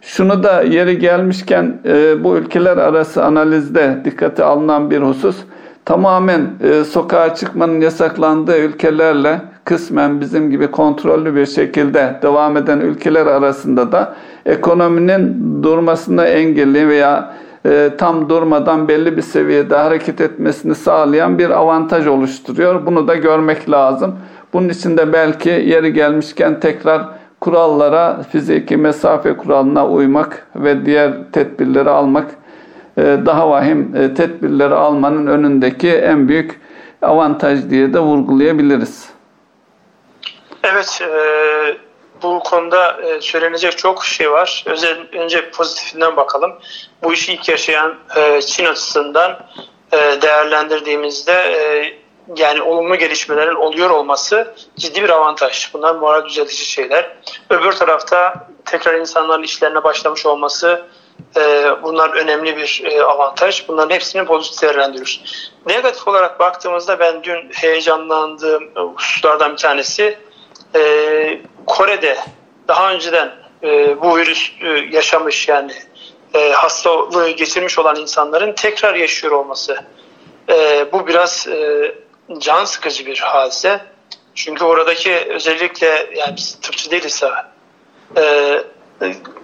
[0.00, 5.36] Şunu da yeri gelmişken e, bu ülkeler arası analizde dikkate alınan bir husus
[5.84, 13.26] tamamen e, sokağa çıkmanın yasaklandığı ülkelerle kısmen bizim gibi kontrollü bir şekilde devam eden ülkeler
[13.26, 14.14] arasında da
[14.46, 17.34] ekonominin durmasını engelli veya
[17.66, 22.86] e, tam durmadan belli bir seviyede hareket etmesini sağlayan bir avantaj oluşturuyor.
[22.86, 24.18] Bunu da görmek lazım.
[24.52, 27.08] Bunun için de belki yeri gelmişken tekrar
[27.40, 32.26] kurallara, fiziki mesafe kuralına uymak ve diğer tedbirleri almak
[32.98, 36.60] e, daha vahim e, tedbirleri almanın önündeki en büyük
[37.02, 39.08] avantaj diye de vurgulayabiliriz.
[40.64, 41.87] Evet, e,
[42.22, 44.64] bu konuda e, söylenecek çok şey var.
[44.66, 46.58] Özel, önce pozitifinden bakalım.
[47.02, 49.38] Bu işi ilk yaşayan e, Çin açısından
[49.92, 51.54] e, değerlendirdiğimizde
[52.36, 55.74] yani olumlu gelişmelerin oluyor olması ciddi bir avantaj.
[55.74, 57.16] Bunlar moral düzeltici şeyler.
[57.50, 60.82] Öbür tarafta tekrar insanların işlerine başlamış olması
[61.82, 63.68] bunlar önemli bir avantaj.
[63.68, 65.50] Bunların hepsini pozitif değerlendiriyoruz.
[65.66, 70.18] Negatif olarak baktığımızda ben dün heyecanlandığım hususlardan bir tanesi
[70.74, 72.18] e, Kore'de
[72.68, 75.72] daha önceden e, bu virüs e, yaşamış yani
[76.34, 79.84] e, hastalığı geçirmiş olan insanların tekrar yaşıyor olması.
[80.48, 81.94] E, bu biraz e,
[82.38, 83.80] can sıkıcı bir hadise.
[84.34, 87.22] Çünkü oradaki özellikle yani biz tıpçı değiliz
[88.16, 88.62] e,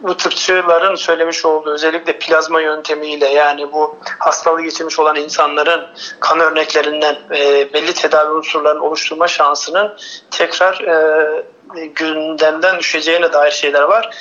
[0.03, 5.87] bu tıpçıların söylemiş olduğu özellikle plazma yöntemiyle yani bu hastalığı geçirmiş olan insanların
[6.21, 9.97] kan örneklerinden e, belli tedavi unsurlarını oluşturma şansının
[10.31, 14.17] tekrar e, gündemden düşeceğine dair şeyler var.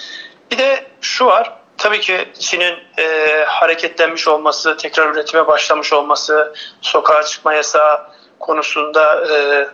[0.51, 7.23] Bir de şu var, tabii ki Çin'in e, hareketlenmiş olması, tekrar üretime başlamış olması, sokağa
[7.23, 8.01] çıkma yasağı
[8.39, 9.67] konusunda e,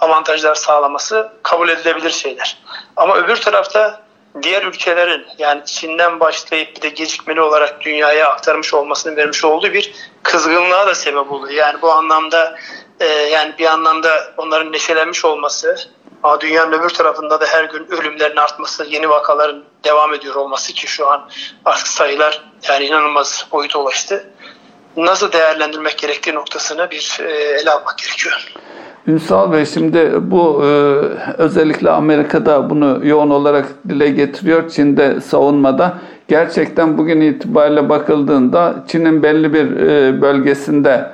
[0.00, 2.58] avantajlar sağlaması kabul edilebilir şeyler.
[2.96, 4.03] Ama öbür tarafta
[4.42, 9.94] diğer ülkelerin yani Çin'den başlayıp bir de gecikmeli olarak dünyaya aktarmış olmasının vermiş olduğu bir
[10.22, 11.54] kızgınlığa da sebep oluyor.
[11.54, 12.56] Yani bu anlamda
[13.00, 15.76] e, yani bir anlamda onların neşelenmiş olması
[16.40, 21.10] dünyanın öbür tarafında da her gün ölümlerin artması, yeni vakaların devam ediyor olması ki şu
[21.10, 21.30] an
[21.64, 24.30] artık sayılar yani inanılmaz boyuta ulaştı.
[24.96, 28.54] Nasıl değerlendirmek gerektiği noktasını bir e, ele almak gerekiyor.
[29.06, 30.68] Ünsal Bey şimdi bu e,
[31.38, 34.68] özellikle Amerika'da bunu yoğun olarak dile getiriyor.
[34.68, 35.98] Çin'de savunmada.
[36.28, 41.06] Gerçekten bugün itibariyle bakıldığında Çin'in belli bir e, bölgesinde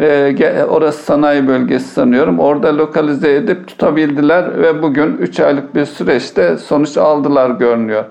[0.00, 2.38] e, orası sanayi bölgesi sanıyorum.
[2.38, 8.04] Orada lokalize edip tutabildiler ve bugün 3 aylık bir süreçte sonuç aldılar görünüyor.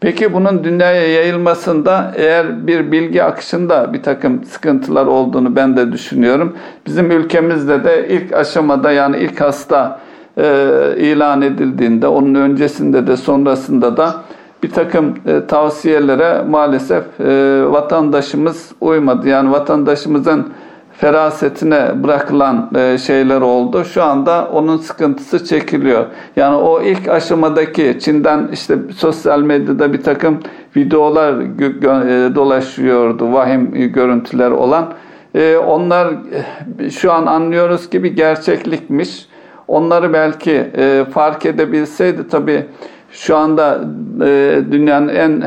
[0.00, 6.56] Peki bunun dünyaya yayılmasında eğer bir bilgi akışında bir takım sıkıntılar olduğunu ben de düşünüyorum.
[6.86, 10.00] Bizim ülkemizde de ilk aşamada yani ilk hasta
[10.38, 10.44] e,
[10.98, 14.14] ilan edildiğinde onun öncesinde de sonrasında da
[14.62, 19.28] bir takım e, tavsiyelere maalesef e, vatandaşımız uymadı.
[19.28, 20.52] Yani vatandaşımızın
[20.98, 23.84] ferasetine bırakılan e, şeyler oldu.
[23.84, 26.06] Şu anda onun sıkıntısı çekiliyor.
[26.36, 30.40] Yani o ilk aşamadaki Çin'den işte sosyal medyada bir takım
[30.76, 33.32] videolar e, dolaşıyordu.
[33.32, 34.92] Vahim görüntüler olan.
[35.34, 36.14] E, onlar
[36.90, 39.26] şu an anlıyoruz ki bir gerçeklikmiş.
[39.68, 40.70] Onları belki
[41.14, 42.66] fark edebilseydi tabii
[43.10, 43.80] şu anda
[44.72, 45.42] dünyanın en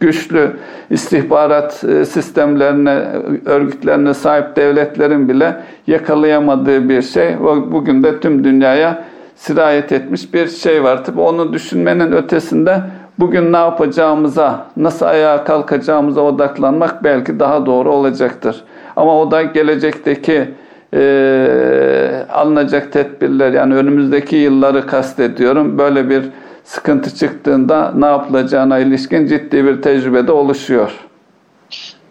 [0.00, 0.50] güçlü
[0.90, 3.04] istihbarat e, sistemlerine,
[3.46, 5.56] örgütlerine sahip devletlerin bile
[5.86, 7.36] yakalayamadığı bir şey.
[7.66, 9.04] Bugün de tüm dünyaya
[9.36, 11.04] sirayet etmiş bir şey var.
[11.04, 12.80] Tabi onu düşünmenin ötesinde
[13.18, 18.64] bugün ne yapacağımıza, nasıl ayağa kalkacağımıza odaklanmak belki daha doğru olacaktır.
[18.96, 20.48] Ama o da gelecekteki
[20.94, 25.78] e, alınacak tedbirler yani önümüzdeki yılları kastediyorum.
[25.78, 26.22] Böyle bir
[26.68, 30.90] sıkıntı çıktığında ne yapılacağına ilişkin ciddi bir tecrübe de oluşuyor.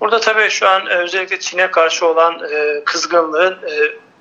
[0.01, 3.73] Burada tabii şu an e, özellikle Çin'e karşı olan e, kızgınlığın e,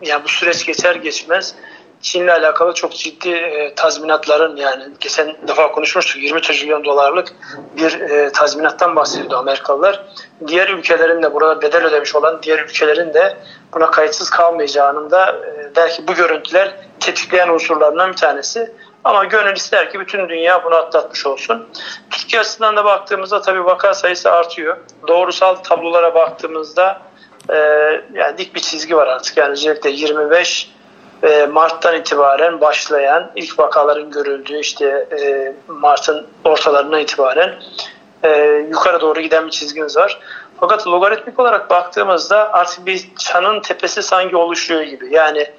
[0.03, 1.55] yani bu süreç geçer geçmez
[2.01, 3.40] Çin'le alakalı çok ciddi
[3.77, 7.29] tazminatların yani geçen defa konuşmuştuk 20 trilyon dolarlık
[7.77, 7.99] bir
[8.33, 10.05] tazminattan bahsediyordu Amerikalılar.
[10.46, 13.37] Diğer ülkelerin de burada bedel ödemiş olan diğer ülkelerin de
[13.75, 15.37] buna kayıtsız kalmayacağının da
[15.77, 18.72] belki bu görüntüler tetikleyen unsurlarından bir tanesi.
[19.07, 21.66] Ama gönül ister ki bütün dünya bunu atlatmış olsun.
[22.11, 24.77] Türkiye açısından da baktığımızda tabii vaka sayısı artıyor.
[25.09, 27.03] Doğrusal tablolara baktığımızda
[27.51, 27.57] e,
[28.12, 29.37] yani dik bir çizgi var artık.
[29.37, 30.71] Yani özellikle 25
[31.23, 37.55] e, Mart'tan itibaren başlayan ilk vakaların görüldüğü işte e, Mart'ın ortalarından itibaren
[38.23, 40.21] e, yukarı doğru giden bir çizgimiz var.
[40.61, 45.14] Fakat logaritmik olarak baktığımızda artık bir çanın tepesi sanki oluşuyor gibi.
[45.14, 45.51] Yani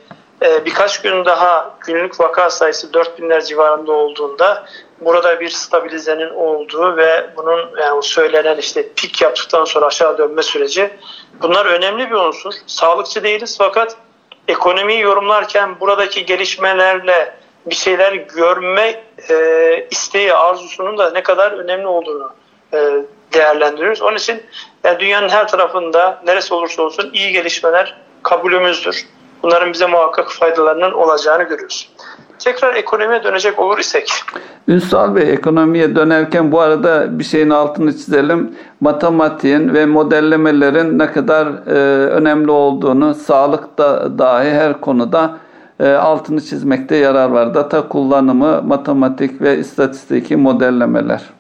[0.46, 4.66] e, birkaç gün daha günlük vaka sayısı 4000'ler civarında olduğunda
[5.02, 10.90] burada bir stabilizenin olduğu ve bunun yani söylenen işte pik yaptıktan sonra aşağı dönme süreci
[11.42, 12.54] bunlar önemli bir unsur.
[12.68, 13.98] Sağlıkçı değiliz fakat
[14.48, 22.34] ekonomiyi yorumlarken buradaki gelişmelerle bir şeyler görme e, isteği, arzusunun da ne kadar önemli olduğunu
[22.74, 22.78] e,
[23.34, 24.02] değerlendiriyoruz.
[24.02, 24.44] Onun için
[24.84, 29.06] yani dünyanın her tarafında neresi olursa olsun iyi gelişmeler kabulümüzdür.
[29.44, 31.90] Bunların bize muhakkak faydalarının olacağını görüyoruz.
[32.40, 34.12] Tekrar ekonomiye dönecek olur isek.
[34.68, 38.56] Ünsal Bey ekonomiye dönerken bu arada bir şeyin altını çizelim.
[38.82, 41.72] Matematiğin ve modellemelerin ne kadar e,
[42.10, 45.38] önemli olduğunu sağlıkta dahi her konuda
[45.80, 47.54] e, altını çizmekte yarar var.
[47.54, 51.37] Data kullanımı, matematik ve istatistiki modellemeler.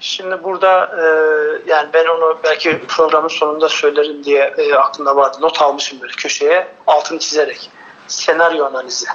[0.00, 1.04] Şimdi burada e,
[1.66, 5.36] yani ben onu belki programın sonunda söylerim diye e, aklımda vardı.
[5.40, 7.70] Not almışım böyle köşeye altını çizerek.
[8.06, 9.06] Senaryo analizi.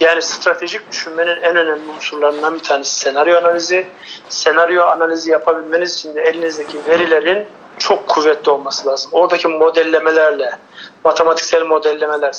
[0.00, 3.86] Yani stratejik düşünmenin en önemli unsurlarından bir tanesi senaryo analizi.
[4.28, 7.46] Senaryo analizi yapabilmeniz için de elinizdeki verilerin
[7.78, 9.10] çok kuvvetli olması lazım.
[9.14, 10.58] Oradaki modellemelerle,
[11.04, 12.34] matematiksel modellemeler,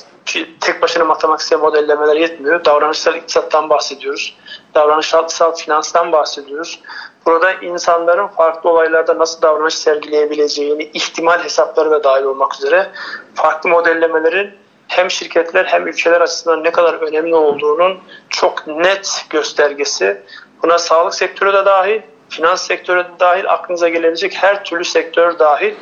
[0.62, 2.66] tek başına matematiksel modellemeler yetmiyor.
[2.66, 4.38] Davranışsal iktisattan bahsediyoruz.
[4.76, 6.80] Davranışsal finanstan bahsediyoruz.
[7.28, 12.92] Burada insanların farklı olaylarda nasıl davranış sergileyebileceğini, ihtimal hesapları da dahil olmak üzere
[13.36, 14.52] farklı modellemelerin
[14.88, 17.98] hem şirketler hem ülkeler açısından ne kadar önemli olduğunun
[18.30, 20.22] çok net göstergesi.
[20.64, 25.76] Buna sağlık sektörü de dahil, finans sektörü de dahil, aklınıza gelebilecek her türlü sektör dahil.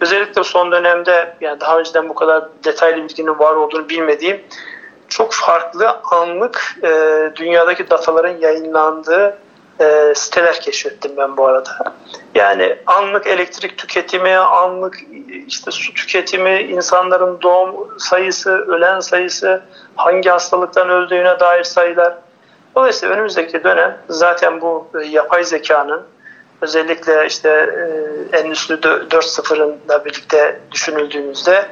[0.00, 4.40] Özellikle son dönemde yani daha önceden bu kadar detaylı bilginin var olduğunu bilmediğim
[5.08, 6.88] çok farklı anlık e,
[7.36, 9.38] dünyadaki dataların yayınlandığı
[9.82, 11.94] e, siteler keşfettim ben bu arada.
[12.34, 14.98] Yani anlık elektrik tüketimi, anlık
[15.46, 19.62] işte su tüketimi, insanların doğum sayısı, ölen sayısı,
[19.96, 22.14] hangi hastalıktan öldüğüne dair sayılar.
[22.74, 26.02] Dolayısıyla önümüzdeki dönem zaten bu e, yapay zekanın
[26.60, 27.48] özellikle işte
[28.32, 31.66] e, Endüstri 4.0'ınla birlikte düşünüldüğümüzde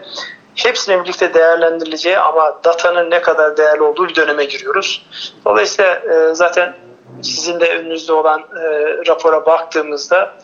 [0.55, 5.07] hepsinin birlikte değerlendirileceği ama datanın ne kadar değerli olduğu bir döneme giriyoruz.
[5.45, 6.75] Dolayısıyla e, zaten
[7.23, 8.67] sizin de önünüzde olan e,
[9.07, 10.35] rapora baktığımızda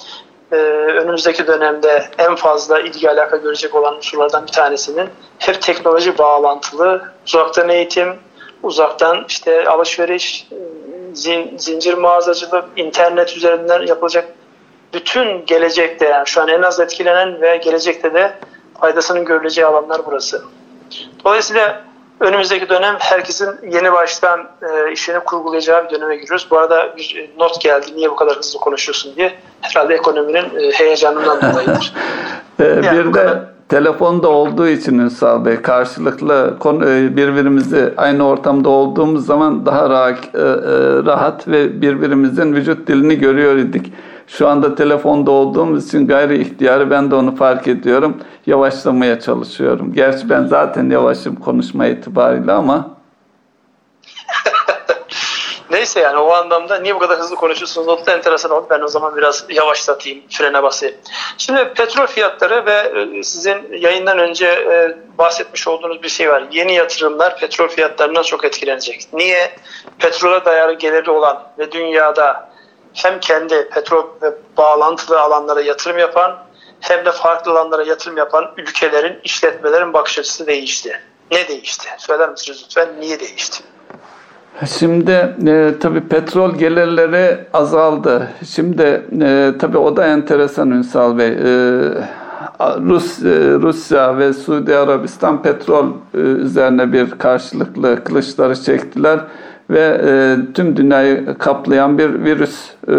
[0.52, 7.12] e, önümüzdeki dönemde en fazla ilgi alaka görecek olan unsurlardan bir tanesinin hep teknoloji bağlantılı
[7.26, 8.14] uzaktan eğitim,
[8.62, 10.48] uzaktan işte alışveriş,
[11.12, 14.28] zin, zincir mağazacılık, internet üzerinden yapılacak
[14.92, 18.38] bütün gelecekte yani şu an en az etkilenen ve gelecekte de
[18.80, 20.44] faydasının görüleceği alanlar burası.
[21.24, 21.84] Dolayısıyla
[22.20, 26.46] önümüzdeki dönem herkesin yeni baştan e, işini kurgulayacağı bir döneme giriyoruz.
[26.50, 27.86] Bu arada bir not geldi.
[27.96, 29.32] Niye bu kadar hızlı konuşuyorsun diye.
[29.60, 31.92] Herhalde ekonominin e, heyecanından dolayıdır.
[32.58, 33.38] yani bir de kadar...
[33.68, 40.38] telefonda olduğu için Ünsal Bey karşılıklı e, birbirimizi aynı ortamda olduğumuz zaman daha rahat, e,
[40.38, 40.42] e,
[41.06, 43.92] rahat ve birbirimizin vücut dilini görüyor idik.
[44.26, 48.22] Şu anda telefonda olduğumuz için gayri ihtiyarı ben de onu fark ediyorum.
[48.46, 49.92] Yavaşlamaya çalışıyorum.
[49.92, 52.96] Gerçi ben zaten yavaşım konuşma itibariyle ama
[55.70, 57.88] Neyse yani o anlamda niye bu kadar hızlı konuşuyorsunuz?
[57.88, 58.66] O da enteresan oldu.
[58.70, 60.94] Ben o zaman biraz yavaşlatayım, frene basayım.
[61.38, 62.72] Şimdi petrol fiyatları ve
[63.18, 66.44] e, sizin yayından önce e, bahsetmiş olduğunuz bir şey var.
[66.52, 69.08] Yeni yatırımlar petrol fiyatlarından çok etkilenecek.
[69.12, 69.56] Niye?
[69.98, 72.55] Petrola dayalı geliri olan ve dünyada
[72.96, 76.36] hem kendi petrol ve bağlantılı alanlara yatırım yapan
[76.80, 81.00] hem de farklı alanlara yatırım yapan ülkelerin, işletmelerin bakış açısı değişti.
[81.30, 81.88] Ne değişti?
[81.98, 82.88] Söyler misiniz lütfen?
[83.00, 83.62] Niye değişti?
[84.78, 88.28] Şimdi e, tabii petrol gelirleri azaldı.
[88.54, 91.28] Şimdi e, tabii o da enteresan Ünsal Bey.
[91.28, 91.36] E,
[92.60, 93.28] Rus, e,
[93.62, 99.20] Rusya ve Suudi Arabistan petrol e, üzerine bir karşılıklı kılıçları çektiler
[99.70, 102.94] ve e, tüm dünyayı kaplayan bir virüs, e,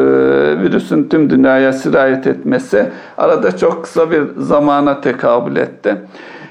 [0.61, 5.95] virüsün tüm dünyaya sirayet etmesi arada çok kısa bir zamana tekabül etti.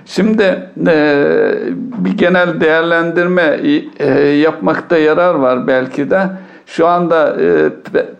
[0.07, 1.52] Şimdi e,
[1.98, 3.61] bir genel değerlendirme
[3.98, 6.20] e, yapmakta yarar var belki de.
[6.66, 7.70] Şu anda e,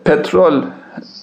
[0.03, 0.53] petrol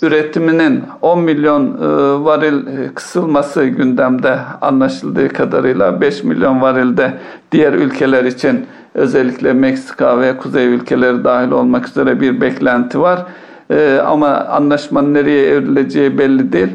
[0.03, 7.13] üretiminin 10 milyon e, varil kısılması gündemde anlaşıldığı kadarıyla 5 milyon varilde
[7.53, 13.27] diğer ülkeler için özellikle Meksika ve kuzey ülkeleri dahil olmak üzere bir beklenti var.
[13.71, 16.71] E, ama anlaşmanın nereye evrileceği belli değil.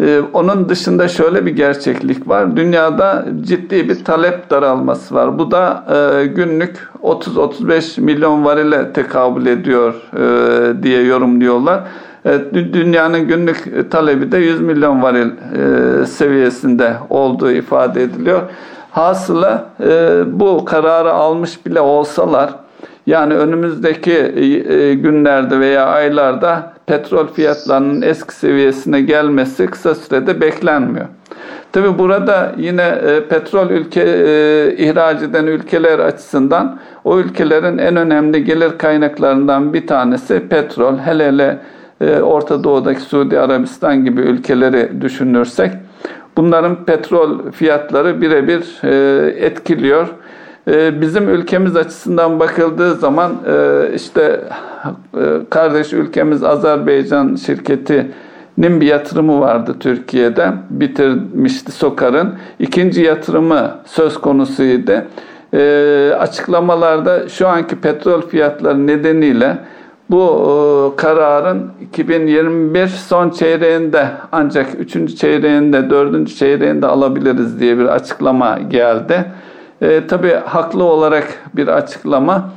[0.00, 2.56] Ee, onun dışında şöyle bir gerçeklik var.
[2.56, 5.38] Dünyada ciddi bir talep daralması var.
[5.38, 5.84] Bu da
[6.22, 11.80] e, günlük 30-35 milyon varile tekabül ediyor e, diye yorumluyorlar.
[12.24, 18.42] E, dünyanın günlük talebi de 100 milyon varil e, seviyesinde olduğu ifade ediliyor.
[18.90, 22.50] Hasıla e, bu kararı almış bile olsalar
[23.06, 31.06] yani önümüzdeki e, günlerde veya aylarda petrol fiyatlarının eski seviyesine gelmesi kısa sürede beklenmiyor.
[31.72, 38.44] Tabi burada yine e, petrol ülke e, ihraç eden ülkeler açısından o ülkelerin en önemli
[38.44, 40.98] gelir kaynaklarından bir tanesi petrol.
[40.98, 41.58] Hele hele
[42.22, 45.72] Orta Doğu'daki Suudi Arabistan gibi ülkeleri düşünürsek
[46.38, 48.84] bunların petrol fiyatları birebir
[49.42, 50.08] etkiliyor.
[50.68, 54.40] Ee, bizim ülkemiz açısından bakıldığı zaman e, işte
[55.14, 55.20] e,
[55.50, 60.52] kardeş ülkemiz Azerbaycan şirketinin bir yatırımı vardı Türkiye'de.
[60.70, 62.34] Bitirmişti Sokar'ın.
[62.58, 64.92] İkinci yatırımı söz konusuydu.
[66.18, 69.58] Açıklamalarda şu anki petrol fiyatları nedeniyle
[70.10, 75.16] bu kararın 2021 son çeyreğinde ancak 3.
[75.16, 76.36] çeyreğinde 4.
[76.36, 79.24] çeyreğinde alabiliriz diye bir açıklama geldi.
[79.82, 82.50] E, tabii haklı olarak bir açıklama.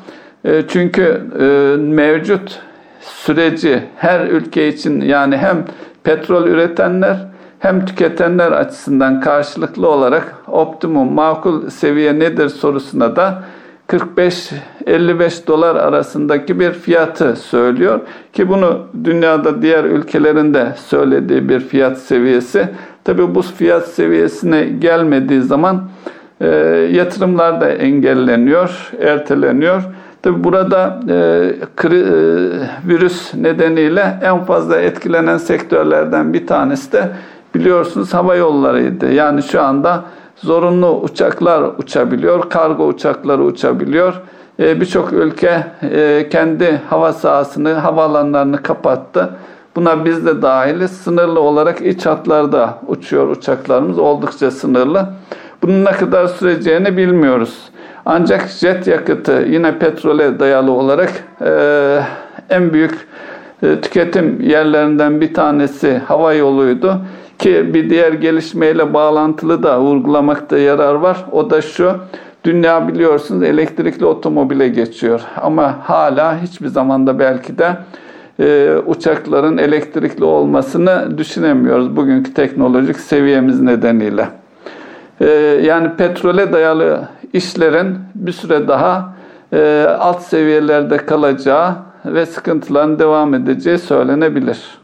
[0.46, 1.46] E, çünkü e,
[1.82, 2.60] mevcut
[3.02, 5.66] süreci her ülke için yani hem
[6.04, 7.18] petrol üretenler
[7.60, 13.44] hem tüketenler açısından karşılıklı olarak optimum makul seviye nedir sorusuna da
[13.92, 18.00] 45-55 dolar arasındaki bir fiyatı söylüyor
[18.34, 22.70] ki bunu dünyada diğer ülkelerin de söylediği bir fiyat seviyesi.
[23.04, 25.90] Tabi bu fiyat seviyesine gelmediği zaman
[26.42, 26.48] e,
[26.92, 29.84] yatırımlar da engelleniyor, erteleniyor.
[30.22, 31.16] Tabi burada e,
[31.76, 32.08] kri, e,
[32.88, 37.10] virüs nedeniyle en fazla etkilenen sektörlerden bir tanesi de
[37.56, 39.12] biliyorsunuz hava yollarıydı.
[39.12, 40.04] Yani şu anda
[40.44, 44.22] zorunlu uçaklar uçabiliyor, kargo uçakları uçabiliyor.
[44.60, 49.30] E, Birçok ülke e, kendi hava sahasını, havaalanlarını kapattı.
[49.76, 50.92] Buna biz de dahiliz.
[50.92, 55.10] Sınırlı olarak iç hatlarda uçuyor uçaklarımız oldukça sınırlı.
[55.62, 57.58] Bunun ne kadar süreceğini bilmiyoruz.
[58.06, 62.00] Ancak jet yakıtı yine petrole dayalı olarak e,
[62.50, 63.08] en büyük
[63.62, 67.02] tüketim yerlerinden bir tanesi hava yoluydu.
[67.42, 71.26] Ki bir diğer gelişmeyle bağlantılı da vurgulamakta yarar var.
[71.32, 71.96] O da şu,
[72.44, 75.22] dünya biliyorsunuz elektrikli otomobile geçiyor.
[75.42, 77.78] Ama hala hiçbir zamanda belki de
[78.40, 84.28] e, uçakların elektrikli olmasını düşünemiyoruz bugünkü teknolojik seviyemiz nedeniyle.
[85.22, 85.26] Ee,
[85.64, 89.14] yani petrole dayalı işlerin bir süre daha
[89.54, 91.76] e, alt seviyelerde kalacağı
[92.06, 94.81] ve sıkıntıların devam edeceği söylenebilir.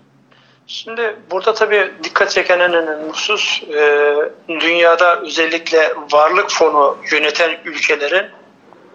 [0.67, 4.15] Şimdi burada tabii dikkat çeken en önemli husus e,
[4.49, 8.25] dünyada özellikle varlık fonu yöneten ülkelerin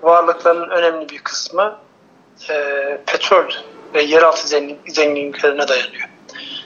[0.02, 1.78] varlıklarının önemli bir kısmı
[2.50, 2.54] e,
[3.06, 3.44] petrol
[3.94, 6.08] ve yeraltı zengin, zenginliklerine dayanıyor.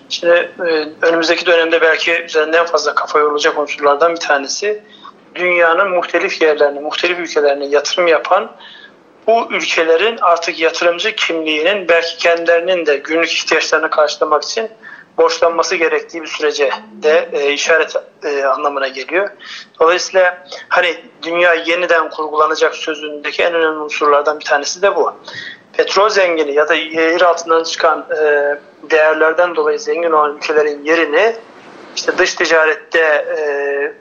[0.09, 4.83] Şimdi e, önümüzdeki dönemde belki üzerinden en fazla kafa yorulacak unsurlardan bir tanesi
[5.35, 8.57] dünyanın muhtelif yerlerine, muhtelif ülkelerine yatırım yapan
[9.27, 14.71] bu ülkelerin artık yatırımcı kimliğinin belki kendilerinin de günlük ihtiyaçlarını karşılamak için
[15.19, 17.95] borçlanması gerektiği bir sürece de e, işaret
[18.25, 19.31] e, anlamına geliyor.
[19.81, 25.13] Dolayısıyla hani dünya yeniden kurgulanacak sözündeki en önemli unsurlardan bir tanesi de bu.
[25.73, 28.55] Petrol zengini ya da yer altından çıkan e,
[28.91, 31.37] değerlerden dolayı zengin olan ülkelerin yerini
[31.97, 33.01] işte dış ticarette
[33.39, 33.39] e,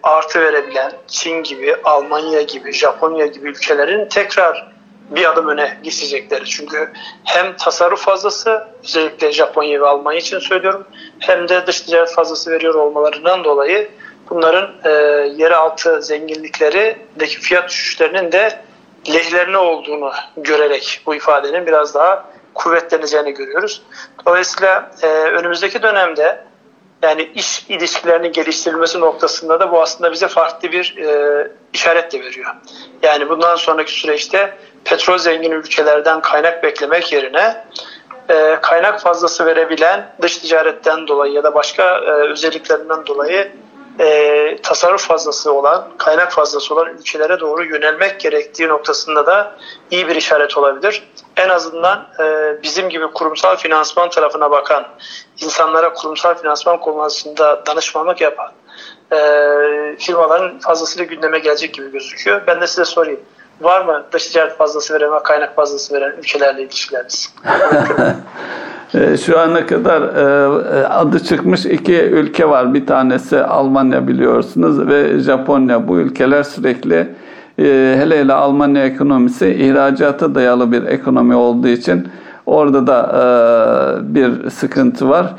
[0.03, 4.74] artı verebilen Çin gibi, Almanya gibi, Japonya gibi ülkelerin tekrar
[5.09, 6.45] bir adım öne geçecekleri.
[6.45, 6.91] Çünkü
[7.23, 10.85] hem tasarruf fazlası özellikle Japonya ve Almanya için söylüyorum
[11.19, 13.89] hem de dış ticaret fazlası veriyor olmalarından dolayı
[14.29, 14.89] bunların e,
[15.35, 18.61] yeraltı zenginliklerindeki fiyat düşüşlerinin de
[19.13, 23.81] lehlerine olduğunu görerek bu ifadenin biraz daha kuvvetleneceğini görüyoruz.
[24.25, 26.45] Dolayısıyla e, önümüzdeki dönemde
[27.01, 32.55] yani iş ilişkilerinin geliştirilmesi noktasında da bu aslında bize farklı bir e, işaret de veriyor.
[33.03, 37.65] Yani bundan sonraki süreçte petrol zengin ülkelerden kaynak beklemek yerine
[38.29, 43.51] e, kaynak fazlası verebilen dış ticaretten dolayı ya da başka e, özelliklerinden dolayı
[43.99, 49.55] e, tasarruf fazlası olan, kaynak fazlası olan ülkelere doğru yönelmek gerektiği noktasında da
[49.91, 51.03] iyi bir işaret olabilir.
[51.37, 54.87] En azından e, bizim gibi kurumsal finansman tarafına bakan,
[55.37, 58.51] insanlara kurumsal finansman konusunda danışmanlık yapan
[59.11, 59.17] e,
[59.99, 62.41] firmaların fazlasıyla gündeme gelecek gibi gözüküyor.
[62.47, 63.19] Ben de size sorayım.
[63.61, 67.33] Var mı dış ticaret fazlası veren ve kaynak fazlası veren ülkelerle ilişkileriniz?
[68.93, 72.73] E, şu ana kadar e, adı çıkmış iki ülke var.
[72.73, 75.87] Bir tanesi Almanya biliyorsunuz ve Japonya.
[75.87, 76.95] Bu ülkeler sürekli
[77.59, 82.07] e, hele hele Almanya ekonomisi ihracata dayalı bir ekonomi olduğu için
[82.45, 85.33] orada da bir sıkıntı var.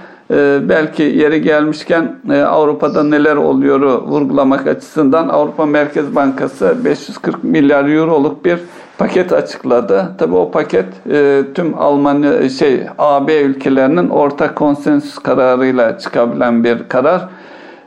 [0.69, 2.17] Belki yeri gelmişken
[2.47, 8.59] Avrupa'da neler oluyor vurgulamak açısından Avrupa Merkez Bankası 540 milyar euroluk bir
[8.99, 10.15] paket açıkladı.
[10.19, 17.29] Tabii o paket e, tüm Almanya şey AB ülkelerinin ortak konsensüs kararıyla çıkabilen bir karar.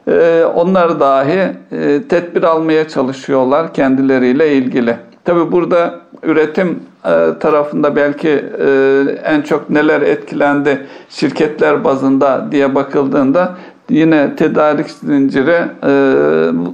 [0.07, 1.39] E, onlar dahi
[1.71, 4.95] e, tedbir almaya çalışıyorlar kendileriyle ilgili.
[5.25, 6.88] Tabii burada üretim e,
[7.39, 8.30] tarafında belki
[8.60, 13.56] e, en çok neler etkilendi şirketler bazında diye bakıldığında
[13.89, 15.91] yine tedarik zinciri e,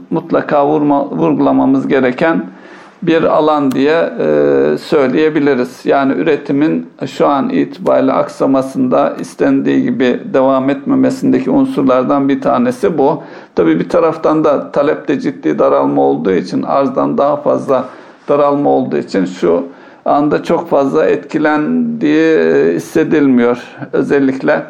[0.09, 2.45] mutlaka vurma, vurgulamamız gereken
[3.01, 5.85] bir alan diye e, söyleyebiliriz.
[5.85, 13.23] Yani üretimin şu an itibariyle aksamasında istendiği gibi devam etmemesindeki unsurlardan bir tanesi bu.
[13.55, 17.85] Tabi bir taraftan da talepte ciddi daralma olduğu için arzdan daha fazla
[18.27, 19.63] daralma olduğu için şu
[20.05, 23.63] anda çok fazla etkilendiği hissedilmiyor.
[23.93, 24.63] Özellikle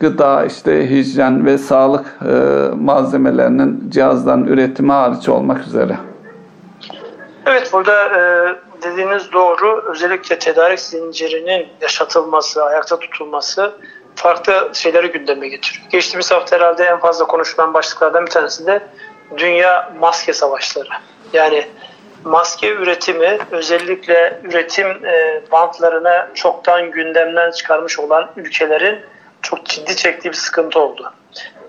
[0.00, 2.34] gıda, işte hijyen ve sağlık e,
[2.74, 5.96] malzemelerinin cihazdan üretimi hariç olmak üzere.
[7.46, 8.20] Evet burada e,
[8.82, 9.84] dediğiniz doğru.
[9.90, 13.72] Özellikle tedarik zincirinin yaşatılması, ayakta tutulması
[14.14, 15.86] farklı şeyleri gündeme getiriyor.
[15.90, 18.82] Geçtiğimiz hafta herhalde en fazla konuşulan başlıklardan bir tanesi de
[19.36, 20.88] dünya maske savaşları.
[21.32, 21.66] Yani
[22.24, 29.00] maske üretimi özellikle üretim e, bantlarını çoktan gündemden çıkarmış olan ülkelerin
[29.42, 31.12] çok ciddi çektiği bir sıkıntı oldu.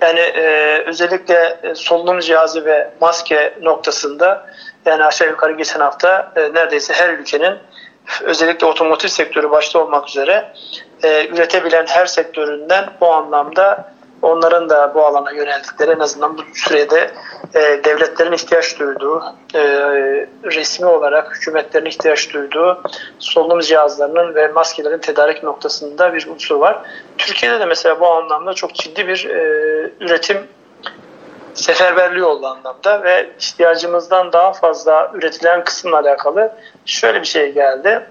[0.01, 4.49] Yani e, özellikle solunum cihazı ve maske noktasında
[4.85, 7.53] yani aşağı yukarı geçen hafta e, neredeyse her ülkenin
[8.21, 10.53] özellikle otomotiv sektörü başta olmak üzere
[11.03, 13.92] e, üretebilen her sektöründen bu anlamda
[14.23, 17.11] onların da bu alana yöneldikleri en azından bu sürede
[17.55, 19.23] e, devletlerin ihtiyaç duyduğu,
[19.55, 19.61] e,
[20.43, 22.81] resmi olarak hükümetlerin ihtiyaç duyduğu
[23.19, 26.81] solunum cihazlarının ve maskelerin tedarik noktasında bir unsur var.
[27.17, 29.41] Türkiye'de de mesela bu anlamda çok ciddi bir e,
[29.99, 30.47] üretim
[31.53, 36.51] seferberliği oldu anlamda ve ihtiyacımızdan daha fazla üretilen kısımla alakalı
[36.85, 38.07] şöyle bir şey geldi.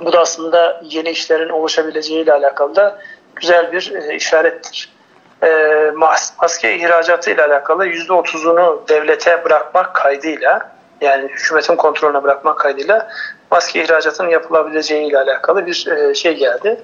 [0.00, 2.98] Bu da aslında yeni işlerin oluşabileceği ile alakalı da
[3.36, 4.99] güzel bir e, işarettir.
[5.42, 5.90] E,
[6.38, 10.70] maske ihracatı ile alakalı %30'unu devlete bırakmak kaydıyla
[11.00, 13.08] yani hükümetin kontrolüne bırakmak kaydıyla
[13.50, 16.80] maske ihracatının yapılabileceği ile alakalı bir e, şey geldi.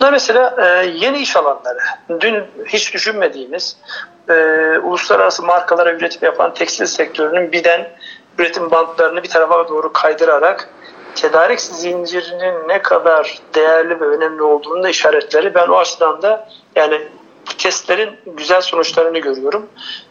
[0.00, 1.78] Bu da mesela e, yeni iş alanları.
[2.20, 3.76] Dün hiç düşünmediğimiz
[4.28, 4.34] e,
[4.82, 7.88] uluslararası markalara üretim yapan tekstil sektörünün birden
[8.38, 10.68] üretim bantlarını bir tarafa doğru kaydırarak
[11.14, 17.02] tedarik zincirinin ne kadar değerli ve önemli olduğunu da işaretleri ben o açıdan da yani
[17.58, 19.66] testlerin güzel sonuçlarını görüyorum.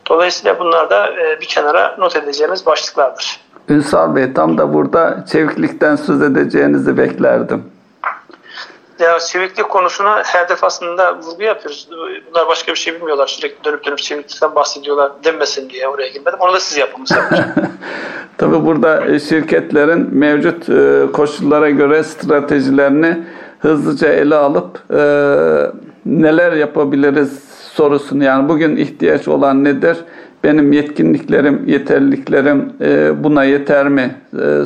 [0.09, 3.39] Dolayısıyla bunlar da e, bir kenara not edeceğimiz başlıklardır.
[3.69, 7.63] Ünsal Bey tam da burada çeviklikten söz edeceğinizi beklerdim.
[8.99, 11.89] Ya çeviklik konusuna her defasında vurgu yapıyoruz.
[12.31, 13.27] Bunlar başka bir şey bilmiyorlar.
[13.27, 16.39] Sürekli dönüp dönüp çeviklikten bahsediyorlar denmesin diye oraya girmedim.
[16.39, 17.05] Onu da siz yapın
[18.37, 23.23] Tabii burada şirketlerin mevcut e, koşullara göre stratejilerini
[23.59, 25.01] hızlıca ele alıp e,
[26.05, 27.39] neler yapabiliriz
[27.73, 29.97] sorusunu yani bugün ihtiyaç olan nedir?
[30.43, 34.15] Benim yetkinliklerim, yeterliliklerim e, buna yeter mi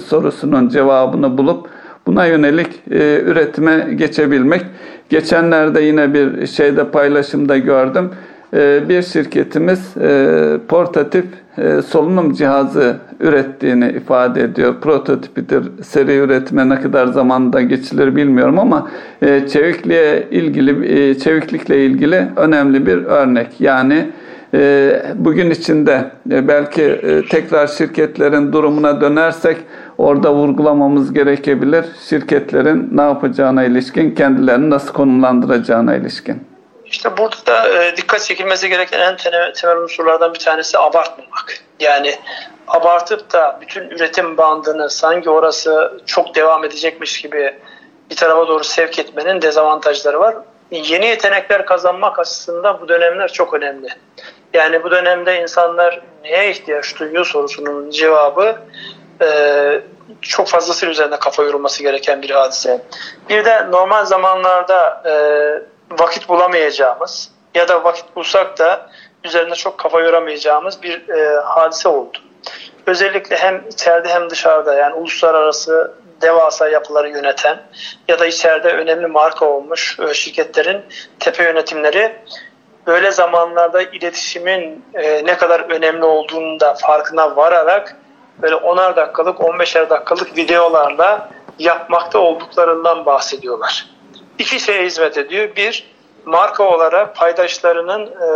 [0.06, 1.68] sorusunun cevabını bulup
[2.10, 4.62] Buna yönelik e, üretime geçebilmek.
[5.10, 8.10] Geçenlerde yine bir şeyde paylaşımda gördüm.
[8.54, 11.26] E, bir şirketimiz e, portatif
[11.60, 14.76] e, solunum cihazı ürettiğini ifade ediyor.
[14.82, 15.64] Prototipidir.
[15.84, 18.88] Seri üretime ne kadar zamanda geçilir bilmiyorum ama
[19.22, 23.48] e, çevikliğe ilgili e, çeviklikle ilgili önemli bir örnek.
[23.62, 24.06] Yani
[25.16, 29.58] bugün içinde belki tekrar şirketlerin durumuna dönersek
[29.98, 31.86] orada vurgulamamız gerekebilir.
[32.10, 36.49] Şirketlerin ne yapacağına ilişkin, kendilerini nasıl konumlandıracağına ilişkin.
[36.92, 39.18] İşte burada da e, dikkat çekilmesi gereken en
[39.54, 41.60] temel, unsurlardan bir tanesi abartmamak.
[41.80, 42.16] Yani
[42.68, 47.60] abartıp da bütün üretim bandını sanki orası çok devam edecekmiş gibi
[48.10, 50.36] bir tarafa doğru sevk etmenin dezavantajları var.
[50.72, 53.88] Yeni yetenekler kazanmak açısından bu dönemler çok önemli.
[54.54, 58.56] Yani bu dönemde insanlar neye ihtiyaç duyuyor sorusunun cevabı
[59.22, 59.82] e,
[60.22, 62.82] çok fazlasıyla üzerine kafa yorulması gereken bir hadise.
[63.30, 65.14] Bir de normal zamanlarda e,
[65.92, 68.90] vakit bulamayacağımız ya da vakit bulsak da
[69.24, 72.18] üzerine çok kafa yoramayacağımız bir e, hadise oldu.
[72.86, 77.62] Özellikle hem içeride hem dışarıda yani uluslararası devasa yapıları yöneten
[78.08, 80.82] ya da içeride önemli marka olmuş e, şirketlerin
[81.20, 82.16] tepe yönetimleri
[82.88, 87.96] böyle zamanlarda iletişimin e, ne kadar önemli olduğunu da farkına vararak
[88.42, 91.30] böyle 10'ar dakikalık 15'er dakikalık videolarla
[91.60, 93.99] yapmakta olduklarından bahsediyorlar.
[94.40, 95.56] İki şeye hizmet ediyor.
[95.56, 95.92] Bir,
[96.26, 98.28] marka olarak paydaşlarının e,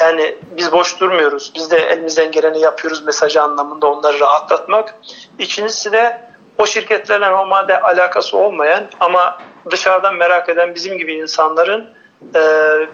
[0.00, 1.52] yani biz boş durmuyoruz.
[1.54, 4.94] Biz de elimizden geleni yapıyoruz mesajı anlamında onları rahatlatmak.
[5.38, 6.20] İkincisi de
[6.58, 9.38] o şirketlerle normalde alakası olmayan ama
[9.70, 11.90] dışarıdan merak eden bizim gibi insanların
[12.34, 12.40] e,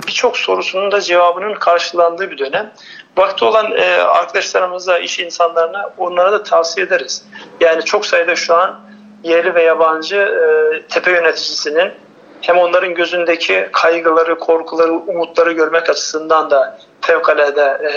[0.07, 2.73] birçok sorusunun da cevabının karşılandığı bir dönem.
[3.17, 7.25] Vakti olan e, arkadaşlarımıza, iş insanlarına onlara da tavsiye ederiz.
[7.61, 8.81] Yani çok sayıda şu an
[9.23, 11.93] yerli ve yabancı e, tepe yöneticisinin
[12.41, 17.93] hem onların gözündeki kaygıları, korkuları, umutları görmek açısından da fevkalade e,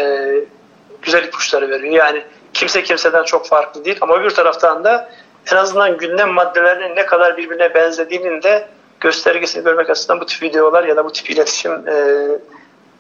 [1.02, 1.94] güzel ipuçları veriyor.
[1.94, 2.24] Yani
[2.54, 5.10] kimse kimseden çok farklı değil ama bir taraftan da
[5.52, 8.68] en azından gündem maddelerinin ne kadar birbirine benzediğinin de
[9.00, 11.94] göstergesini görmek açısından bu tip videolar ya da bu tip iletişim e,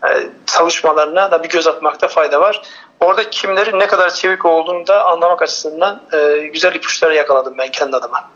[0.03, 2.61] e, çalışmalarına da bir göz atmakta fayda var.
[2.99, 7.95] Orada kimlerin ne kadar çevik olduğunu da anlamak açısından e, güzel ipuçları yakaladım ben kendi
[7.95, 8.29] adıma.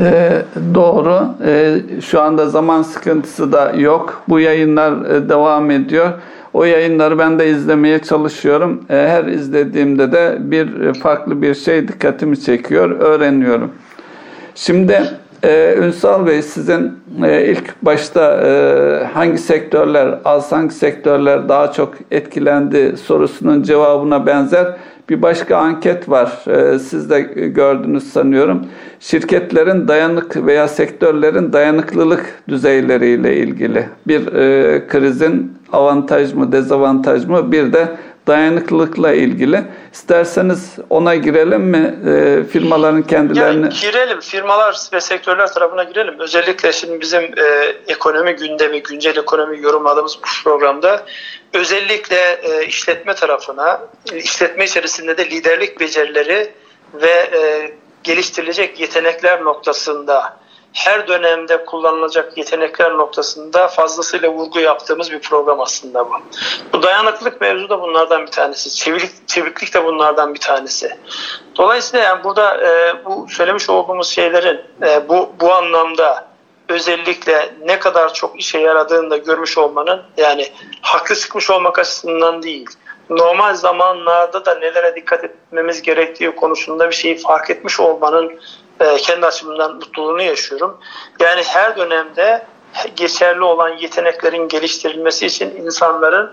[0.00, 0.42] Ee,
[0.74, 1.28] doğru.
[1.46, 4.22] Ee, şu anda zaman sıkıntısı da yok.
[4.28, 6.12] Bu yayınlar e, devam ediyor.
[6.52, 8.84] O yayınları ben de izlemeye çalışıyorum.
[8.90, 13.70] E, her izlediğimde de bir farklı bir şey dikkatimi çekiyor, öğreniyorum.
[14.54, 15.02] Şimdi
[15.44, 16.92] ee, Ünsal Bey sizin
[17.24, 24.76] e, ilk başta e, hangi sektörler az hangi sektörler daha çok etkilendi sorusunun cevabına benzer
[25.08, 26.32] bir başka anket var.
[26.46, 28.66] E, siz de gördünüz sanıyorum.
[29.00, 37.72] Şirketlerin dayanık veya sektörlerin dayanıklılık düzeyleriyle ilgili bir e, krizin avantaj mı dezavantaj mı bir
[37.72, 37.88] de
[38.26, 39.64] dayanıklılıkla ilgili.
[39.92, 41.94] İsterseniz ona girelim mi?
[42.06, 43.62] E, firmaların kendilerini...
[43.62, 44.20] Yani girelim.
[44.20, 46.14] Firmalar ve sektörler tarafına girelim.
[46.18, 51.02] Özellikle şimdi bizim e, ekonomi gündemi, güncel ekonomi yorumladığımız bu programda
[51.56, 53.80] özellikle e, işletme tarafına,
[54.14, 56.52] işletme içerisinde de liderlik becerileri
[56.94, 57.70] ve e,
[58.02, 60.36] geliştirilecek yetenekler noktasında
[60.76, 66.12] her dönemde kullanılacak yetenekler noktasında fazlasıyla vurgu yaptığımız bir program aslında bu.
[66.72, 68.74] Bu dayanıklılık mevzu da bunlardan bir tanesi.
[68.74, 70.96] Çeviklik, çeviklik de bunlardan bir tanesi.
[71.56, 76.25] Dolayısıyla yani burada e, bu söylemiş olduğumuz şeylerin e, bu, bu anlamda
[76.68, 80.48] özellikle ne kadar çok işe yaradığını da görmüş olmanın yani
[80.82, 82.66] haklı çıkmış olmak açısından değil
[83.10, 88.40] normal zamanlarda da nelere dikkat etmemiz gerektiği konusunda bir şeyi fark etmiş olmanın
[88.80, 90.78] e, kendi açımdan mutluluğunu yaşıyorum.
[91.20, 92.46] Yani her dönemde
[92.96, 96.32] geçerli olan yeteneklerin geliştirilmesi için insanların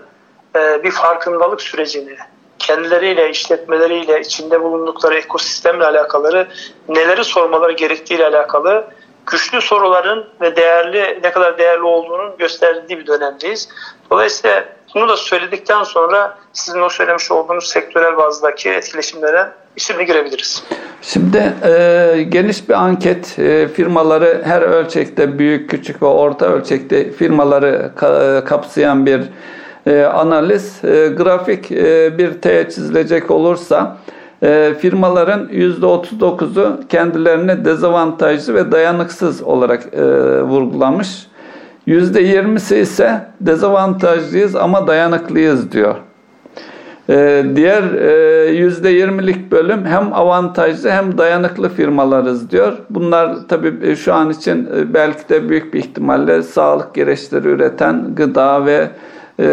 [0.56, 2.16] e, bir farkındalık sürecini,
[2.58, 6.48] kendileriyle, işletmeleriyle, içinde bulundukları ekosistemle alakalı
[6.88, 8.84] neleri sormaları gerektiğiyle alakalı
[9.26, 13.68] güçlü soruların ve değerli ne kadar değerli olduğunun gösterdiği bir dönemdeyiz.
[14.10, 14.64] Dolayısıyla
[14.94, 20.64] bunu da söyledikten sonra sizin o söylemiş olduğunuz sektörel bazdaki etkileşimlere şimdi girebiliriz.
[21.02, 27.90] Şimdi e, geniş bir anket e, firmaları her ölçekte büyük, küçük ve orta ölçekte firmaları
[27.96, 29.20] ka, e, kapsayan bir
[29.86, 30.84] e, analiz.
[30.84, 33.96] E, grafik e, bir T çizilecek olursa
[34.44, 40.02] e, firmaların %39'u kendilerini dezavantajlı ve dayanıksız olarak e,
[40.42, 41.26] vurgulamış.
[41.86, 45.96] %20'si ise dezavantajlıyız ama dayanıklıyız diyor.
[47.10, 52.72] Ee, diğer e, %20'lik bölüm hem avantajlı hem dayanıklı firmalarız diyor.
[52.90, 58.14] Bunlar tabii e, şu an için e, belki de büyük bir ihtimalle sağlık gereçleri üreten
[58.14, 58.88] gıda ve e,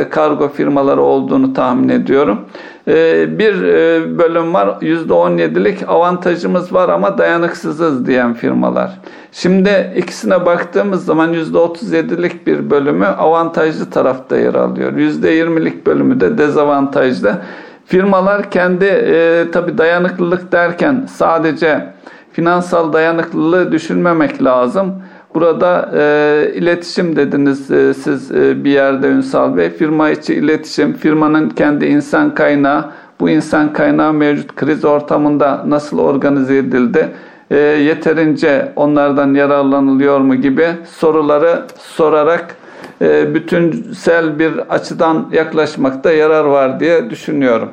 [0.09, 2.39] kargo firmaları olduğunu tahmin ediyorum.
[2.87, 8.99] E, bir e, bölüm var %17'lik avantajımız var ama dayanıksızız diyen firmalar.
[9.31, 14.93] Şimdi ikisine baktığımız zaman %37'lik bir bölümü avantajlı tarafta yer alıyor.
[14.93, 17.41] %20'lik bölümü de dezavantajlı.
[17.85, 21.93] Firmalar kendi e, tabi dayanıklılık derken sadece
[22.33, 24.95] finansal dayanıklılığı düşünmemek lazım
[25.35, 29.69] Burada e, iletişim dediniz e, siz e, bir yerde Ünsal Bey.
[29.69, 32.85] Firma içi iletişim, firmanın kendi insan kaynağı,
[33.19, 37.07] bu insan kaynağı mevcut kriz ortamında nasıl organize edildi?
[37.51, 42.55] E, yeterince onlardan yararlanılıyor mu gibi soruları sorarak
[43.01, 47.69] e, bütünsel bir açıdan yaklaşmakta yarar var diye düşünüyorum.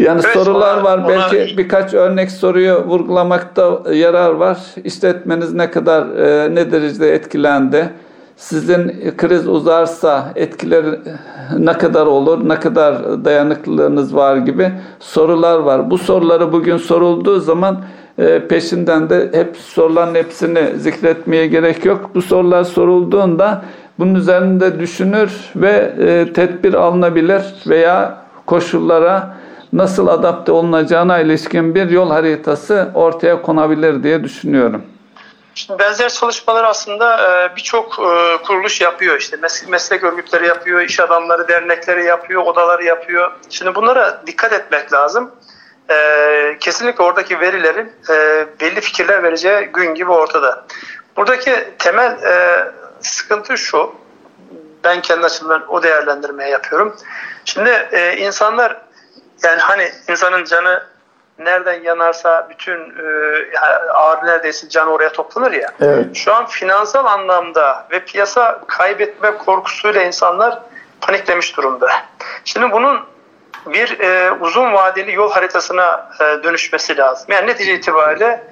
[0.00, 1.08] Yani evet, sorular ona, var.
[1.08, 1.58] Belki ona...
[1.58, 4.58] birkaç örnek soruyu vurgulamakta yarar var.
[4.84, 7.90] İşletmeniz ne kadar e, ne derecede etkilendi?
[8.36, 10.86] Sizin kriz uzarsa etkileri
[11.58, 12.48] ne kadar olur?
[12.48, 15.90] Ne kadar dayanıklılığınız var gibi sorular var.
[15.90, 17.84] Bu soruları bugün sorulduğu zaman
[18.18, 22.10] e, peşinden de hep soruların hepsini zikretmeye gerek yok.
[22.14, 23.62] Bu sorular sorulduğunda
[23.98, 29.39] bunun üzerinde düşünür ve e, tedbir alınabilir veya koşullara
[29.72, 34.84] nasıl adapte olunacağına ilişkin bir yol haritası ortaya konabilir diye düşünüyorum.
[35.54, 39.18] Şimdi benzer çalışmalar aslında e, birçok e, kuruluş yapıyor.
[39.18, 39.36] İşte
[39.68, 43.32] meslek örgütleri yapıyor, iş adamları dernekleri yapıyor, odaları yapıyor.
[43.50, 45.30] Şimdi bunlara dikkat etmek lazım.
[45.90, 47.92] E, kesinlikle oradaki verilerin
[48.60, 50.64] belli fikirler vereceği gün gibi ortada.
[51.16, 52.18] Buradaki temel
[53.00, 53.94] sıkıntı şu.
[54.84, 56.96] Ben kendi açımdan o değerlendirmeye yapıyorum.
[57.44, 58.80] Şimdi insanlar
[59.42, 60.82] yani hani insanın canı
[61.38, 63.58] nereden yanarsa bütün e,
[63.94, 65.68] ağır neredeyse can oraya toplanır ya.
[65.80, 66.16] Evet.
[66.16, 70.58] Şu an finansal anlamda ve piyasa kaybetme korkusuyla insanlar
[71.00, 71.90] paniklemiş durumda.
[72.44, 73.00] Şimdi bunun
[73.66, 77.26] bir e, uzun vadeli yol haritasına e, dönüşmesi lazım.
[77.28, 78.44] Yani netice itibariyle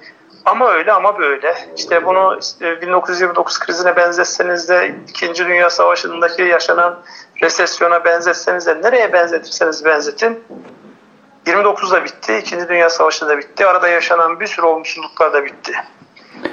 [0.44, 1.54] ama öyle ama böyle.
[1.76, 5.34] İşte bunu işte 1929 krizine benzetseniz de 2.
[5.34, 6.98] Dünya Savaşı'ndaki yaşanan
[7.42, 10.44] resesyona benzetseniz de nereye benzetirseniz benzetin
[11.48, 13.66] 29'da bitti, İkinci Dünya Savaşı da bitti.
[13.66, 15.72] Arada yaşanan bir sürü olumsuzluklar da bitti.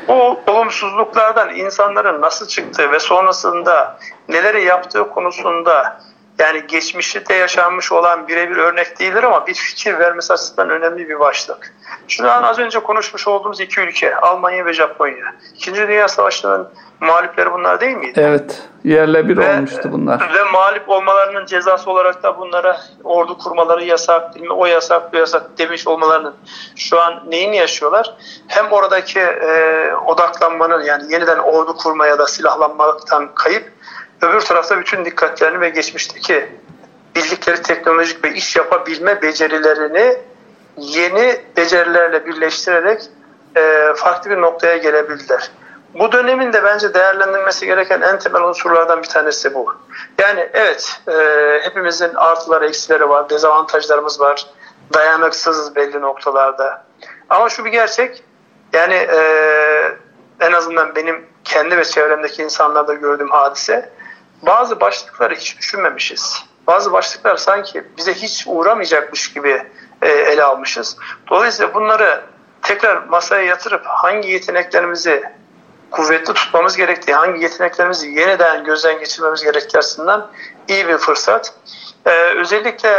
[0.07, 5.99] Bu olumsuzluklardan insanların nasıl çıktığı ve sonrasında neleri yaptığı konusunda
[6.39, 11.73] yani geçmişte yaşanmış olan birebir örnek değildir ama bir fikir vermesi açısından önemli bir başlık.
[12.07, 15.35] Şu an az önce konuşmuş olduğumuz iki ülke Almanya ve Japonya.
[15.55, 16.69] İkinci Dünya Savaşı'nın
[16.99, 18.21] mağlupleri bunlar değil miydi?
[18.23, 18.61] Evet.
[18.83, 20.33] Yerle bir ve, olmuştu bunlar.
[20.33, 25.87] Ve mağlup olmalarının cezası olarak da bunlara ordu kurmaları yasak, o yasak, bu yasak demiş
[25.87, 26.35] olmalarının
[26.75, 28.15] şu an neyini yaşıyorlar?
[28.47, 33.71] Hem oradaki e, odaklanmanın yani yeniden ordu kurmaya da silahlanmaktan kayıp
[34.21, 36.49] öbür tarafta bütün dikkatlerini ve geçmişteki
[37.15, 40.17] bildikleri teknolojik ve iş yapabilme becerilerini
[40.77, 43.01] yeni becerilerle birleştirerek
[43.57, 45.51] e, farklı bir noktaya gelebildiler.
[45.95, 49.75] Bu dönemin de bence değerlendirilmesi gereken en temel unsurlardan bir tanesi bu.
[50.19, 51.13] Yani evet e,
[51.61, 54.47] hepimizin artıları eksileri var, dezavantajlarımız var,
[54.93, 56.85] dayanıksızız belli noktalarda.
[57.29, 58.23] Ama şu bir gerçek,
[58.73, 59.19] yani e,
[60.39, 63.89] en azından benim kendi ve çevremdeki insanlarda gördüğüm hadise,
[64.41, 66.43] bazı başlıkları hiç düşünmemişiz.
[66.67, 69.63] Bazı başlıklar sanki bize hiç uğramayacakmış gibi
[70.01, 70.97] e, ele almışız.
[71.29, 72.21] Dolayısıyla bunları
[72.61, 75.23] tekrar masaya yatırıp hangi yeteneklerimizi
[75.95, 80.31] kuvvetli tutmamız gerektiği, hangi yeteneklerimizi yeniden gözden geçirmemiz gerektiği açısından
[80.67, 81.53] iyi bir fırsat.
[82.05, 82.89] Ee, özellikle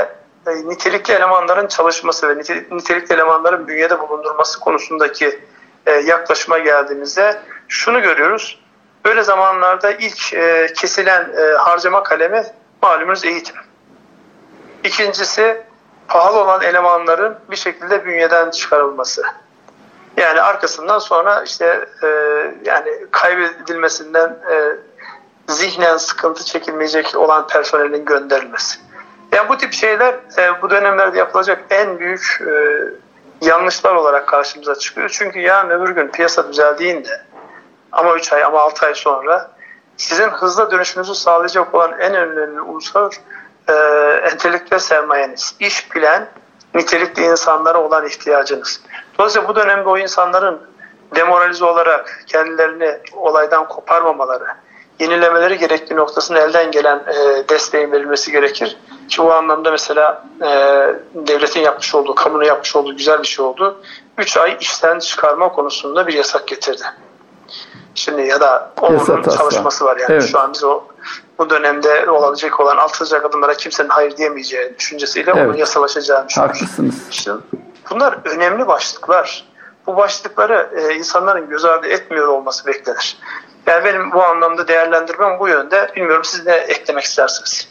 [0.47, 2.39] e, nitelikli elemanların çalışması ve
[2.71, 5.41] nitelikli elemanların bünyede bulundurması konusundaki
[5.87, 8.61] e, yaklaşıma geldiğimizde şunu görüyoruz.
[9.05, 12.43] Böyle zamanlarda ilk e, kesilen e, harcama kalemi
[12.83, 13.57] malumunuz eğitim.
[14.85, 15.63] İkincisi
[16.09, 19.23] pahalı olan elemanların bir şekilde bünyeden çıkarılması.
[20.17, 22.07] Yani arkasından sonra işte e,
[22.64, 24.77] yani kaybedilmesinden e,
[25.49, 28.79] zihnen sıkıntı çekilmeyecek olan personelin gönderilmesi.
[29.33, 32.55] Yani bu tip şeyler e, bu dönemlerde yapılacak en büyük e,
[33.47, 35.09] yanlışlar olarak karşımıza çıkıyor.
[35.09, 37.23] Çünkü yarın öbür gün piyasa düzeldiğinde
[37.93, 39.51] ama 3 ay ama 6 ay sonra
[39.97, 43.21] sizin hızla dönüşünüzü sağlayacak olan en önemli unsur
[43.69, 43.73] e,
[44.33, 45.55] entelektüel sermayeniz.
[45.61, 46.29] İş bilen,
[46.75, 48.81] nitelikli insanlara olan ihtiyacınız.
[49.19, 50.61] Dolayısıyla bu dönemde o insanların
[51.14, 54.47] demoralize olarak kendilerini olaydan koparmamaları,
[54.99, 58.77] yenilemeleri gerektiği noktasında elden gelen e, desteğin verilmesi gerekir.
[59.09, 60.49] Ki bu anlamda mesela e,
[61.14, 63.83] devletin yapmış olduğu, kamunun yapmış olduğu güzel bir şey oldu.
[64.19, 66.83] 3 ay işten çıkarma konusunda bir yasak getirdi.
[67.95, 70.29] Şimdi ya da onun çalışması var yani evet.
[70.31, 70.83] şu an biz o
[71.39, 75.47] bu dönemde olacak olan atılacak adımlara kimsenin hayır diyemeyeceği düşüncesiyle evet.
[75.47, 76.61] onun yasalaşacağını düşünüyoruz.
[76.61, 76.95] Haklısınız.
[77.11, 77.33] İşte
[77.91, 79.45] bunlar önemli başlıklar.
[79.87, 83.18] Bu başlıkları e, insanların göz ardı etmiyor olması beklenir.
[83.66, 85.91] Yani benim bu anlamda değerlendirmem bu yönde.
[85.97, 87.68] Bilmiyorum siz ne eklemek istersiniz?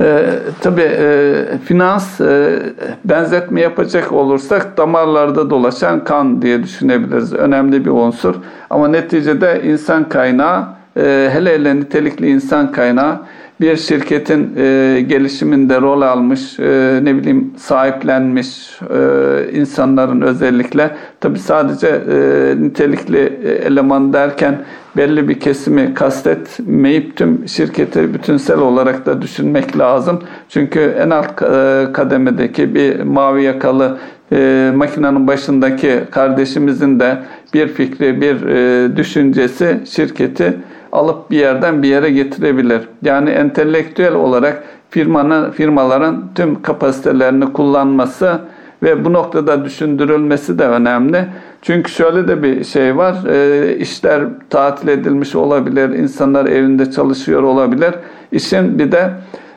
[0.00, 0.24] E,
[0.60, 2.62] tabii e, finans e,
[3.04, 7.32] benzetme yapacak olursak damarlarda dolaşan kan diye düşünebiliriz.
[7.32, 8.34] Önemli bir unsur.
[8.70, 10.64] Ama neticede insan kaynağı,
[10.96, 13.20] e, hele hele nitelikli insan kaynağı
[13.60, 20.90] bir şirketin e, gelişiminde rol almış, e, ne bileyim sahiplenmiş e, insanların özellikle
[21.20, 24.58] tabi sadece e, nitelikli eleman derken
[24.96, 30.22] belli bir kesimi kastetmeyip tüm şirketi bütünsel olarak da düşünmek lazım.
[30.48, 33.98] Çünkü en alt e, kademedeki bir mavi yakalı
[34.32, 37.18] e, makinenin başındaki kardeşimizin de
[37.54, 40.56] bir fikri, bir e, düşüncesi şirketi
[40.92, 42.80] alıp bir yerden bir yere getirebilir.
[43.02, 48.38] Yani entelektüel olarak firmanın firmaların tüm kapasitelerini kullanması
[48.82, 51.24] ve bu noktada düşündürülmesi de önemli.
[51.62, 53.16] Çünkü şöyle de bir şey var.
[53.28, 55.88] E, işler tatil edilmiş olabilir.
[55.88, 57.94] insanlar evinde çalışıyor olabilir.
[58.32, 59.10] İşin bir de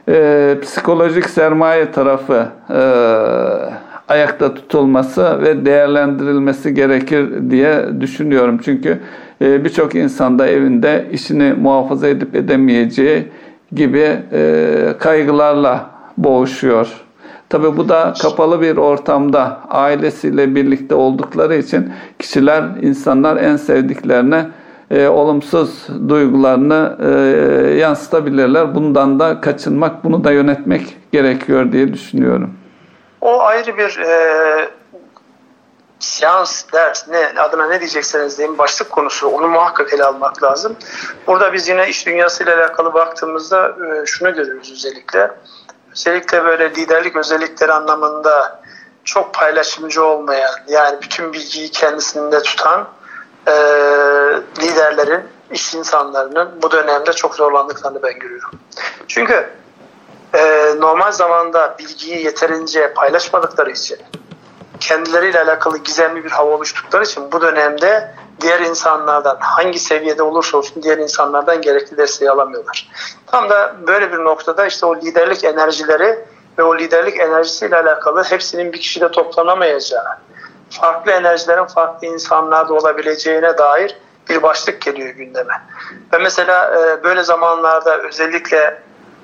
[0.10, 2.82] e, psikolojik sermaye tarafı e,
[4.08, 8.60] ayakta tutulması ve değerlendirilmesi gerekir diye düşünüyorum.
[8.66, 9.00] Çünkü
[9.42, 13.28] birçok insanda evinde işini muhafaza edip edemeyeceği
[13.76, 16.88] gibi e, kaygılarla boğuşuyor.
[17.50, 24.46] Tabi bu da kapalı bir ortamda ailesiyle birlikte oldukları için kişiler, insanlar en sevdiklerine
[24.92, 27.10] e, olumsuz duygularını e,
[27.80, 28.76] yansıtabilirler.
[28.76, 32.54] Bundan da kaçınmak, bunu da yönetmek gerekiyor diye düşünüyorum.
[33.22, 34.12] O ayrı bir e,
[36.02, 40.76] seans, ders ne adına ne diyecekseniz deyin başlık konusu onu muhakkak ele almak lazım.
[41.28, 45.32] Burada biz yine iş dünyasıyla alakalı baktığımızda e, şunu görüyoruz özellikle.
[45.92, 48.62] Özellikle böyle liderlik özellikleri anlamında
[49.04, 52.88] çok paylaşımcı olmayan yani bütün bilgiyi kendisinde tutan
[53.48, 53.54] e,
[54.62, 58.52] liderlerin, iş insanlarının bu dönemde çok zorlandıklarını ben görüyorum.
[59.08, 59.50] Çünkü
[60.34, 63.98] e, normal zamanda bilgiyi yeterince paylaşmadıkları için
[64.82, 70.84] kendileriyle alakalı gizemli bir hava oluştukları için bu dönemde diğer insanlardan hangi seviyede olursa olsun
[70.84, 72.90] diğer insanlardan gerekli desteği alamıyorlar.
[73.28, 76.26] Tam da böyle bir noktada işte o liderlik enerjileri
[76.58, 80.18] ve o liderlik enerjisiyle alakalı hepsinin bir kişide toplanamayacağı,
[80.70, 83.98] farklı enerjilerin farklı insanlarda olabileceğine dair
[84.30, 85.62] bir başlık geliyor gündeme.
[86.14, 88.82] Ve mesela e, böyle zamanlarda özellikle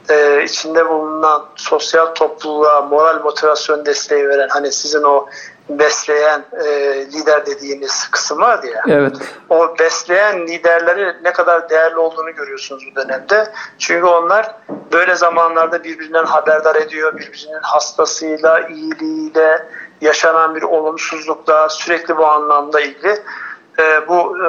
[0.10, 5.28] e, içinde bulunan sosyal topluluğa moral motivasyon desteği veren hani sizin o
[5.70, 6.66] besleyen e,
[7.05, 8.84] lider dediğiniz kısım vardı ya.
[8.88, 9.16] Evet.
[9.49, 13.51] O besleyen liderleri ne kadar değerli olduğunu görüyorsunuz bu dönemde.
[13.80, 14.55] Çünkü onlar
[14.91, 17.14] böyle zamanlarda birbirinden haberdar ediyor.
[17.14, 19.68] Birbirinin hastasıyla, iyiliğiyle,
[20.01, 23.22] yaşanan bir olumsuzlukla sürekli bu anlamda ilgili.
[23.80, 24.47] E, bu e,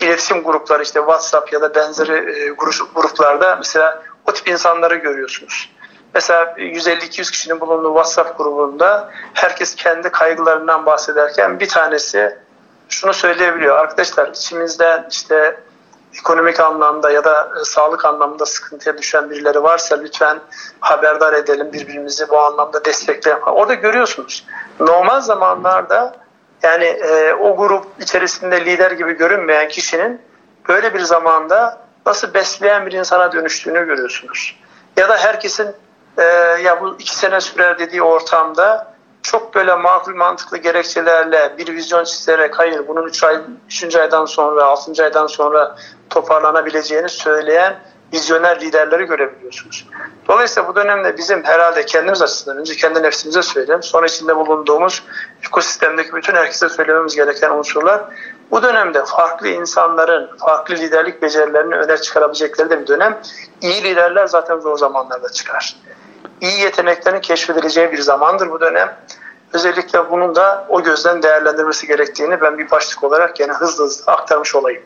[0.00, 2.48] iletişim grupları işte WhatsApp ya da benzeri e,
[2.94, 5.70] gruplarda mesela o tip insanları görüyorsunuz.
[6.14, 12.38] Mesela 150-200 kişinin bulunduğu WhatsApp grubunda herkes kendi kaygılarından bahsederken bir tanesi
[12.88, 13.76] şunu söyleyebiliyor.
[13.76, 15.60] Arkadaşlar içimizden işte
[16.18, 20.38] ekonomik anlamda ya da e, sağlık anlamında sıkıntıya düşen birileri varsa lütfen
[20.80, 23.42] haberdar edelim birbirimizi bu anlamda destekleyelim.
[23.42, 24.46] Orada görüyorsunuz.
[24.80, 26.16] Normal zamanlarda
[26.62, 30.20] yani e, o grup içerisinde lider gibi görünmeyen kişinin
[30.68, 34.56] böyle bir zamanda nasıl besleyen bir insana dönüştüğünü görüyorsunuz.
[34.96, 35.68] Ya da herkesin
[36.18, 36.22] e,
[36.62, 42.58] ya bu iki sene sürer dediği ortamda çok böyle makul mantıklı gerekçelerle bir vizyon çizerek
[42.58, 43.96] hayır bunun 3 ay, 3.
[43.96, 45.02] aydan sonra, 6.
[45.04, 45.76] aydan sonra
[46.10, 47.80] toparlanabileceğini söyleyen
[48.12, 49.86] vizyoner liderleri görebiliyorsunuz.
[50.28, 53.82] Dolayısıyla bu dönemde bizim herhalde kendimiz açısından önce kendi nefsimize söyleyelim.
[53.82, 55.02] Sonra içinde bulunduğumuz
[55.46, 58.04] ekosistemdeki bütün herkese söylememiz gereken unsurlar
[58.50, 63.18] bu dönemde farklı insanların farklı liderlik becerilerini öne çıkarabilecekleri de bir dönem.
[63.60, 65.76] İyi liderler zaten zor zamanlarda çıkar.
[66.40, 68.96] İyi yeteneklerin keşfedileceği bir zamandır bu dönem.
[69.52, 74.54] Özellikle bunun da o gözden değerlendirmesi gerektiğini ben bir başlık olarak yine hızlı hızlı aktarmış
[74.54, 74.82] olayım.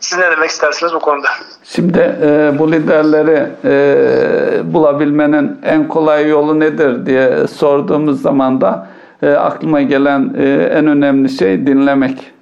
[0.00, 1.28] Siz ne demek istersiniz bu konuda?
[1.64, 8.86] Şimdi e, bu liderleri e, bulabilmenin en kolay yolu nedir diye sorduğumuz zaman da
[9.22, 12.32] e, aklıma gelen e, en önemli şey dinlemek.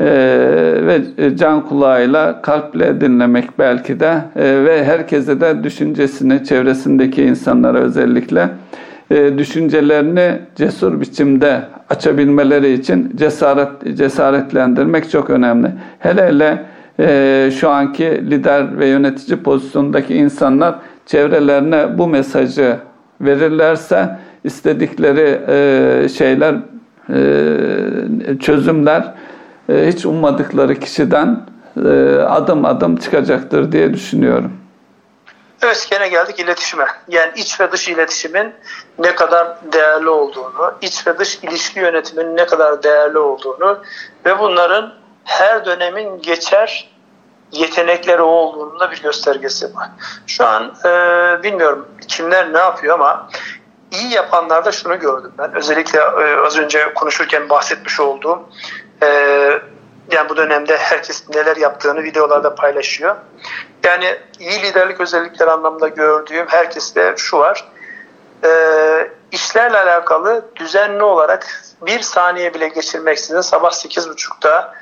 [0.00, 0.04] E,
[0.86, 1.00] ve
[1.36, 8.48] can kulağıyla, kalple dinlemek belki de e, ve herkese de düşüncesini, çevresindeki insanlara özellikle
[9.10, 15.68] e, düşüncelerini cesur biçimde açabilmeleri için cesaret cesaretlendirmek çok önemli.
[15.98, 16.64] Hele hele
[17.00, 20.74] e, şu anki lider ve yönetici pozisyondaki insanlar
[21.06, 22.76] çevrelerine bu mesajı
[23.20, 26.54] verirlerse istedikleri e, şeyler,
[27.10, 29.14] e, çözümler
[29.68, 31.46] hiç ummadıkları kişiden
[31.76, 34.52] e, adım adım çıkacaktır diye düşünüyorum.
[35.62, 36.86] Evet gene geldik iletişime.
[37.08, 38.54] Yani iç ve dış iletişimin
[38.98, 43.78] ne kadar değerli olduğunu, iç ve dış ilişki yönetiminin ne kadar değerli olduğunu
[44.24, 44.94] ve bunların
[45.24, 46.90] her dönemin geçer
[47.52, 49.88] yetenekleri olduğunun da bir göstergesi var.
[50.26, 50.88] Şu an e,
[51.42, 53.28] bilmiyorum kimler ne yapıyor ama
[53.92, 55.54] iyi yapanlarda şunu gördüm ben.
[55.54, 58.48] Özellikle e, az önce konuşurken bahsetmiş olduğum
[59.02, 59.06] e,
[60.10, 63.16] yani bu dönemde herkes neler yaptığını videolarda paylaşıyor.
[63.84, 67.68] Yani iyi liderlik özellikleri anlamda gördüğüm herkeste şu var.
[68.44, 68.50] E,
[69.32, 74.74] işlerle alakalı düzenli olarak bir saniye bile geçirmeksizin sabah 8.30'da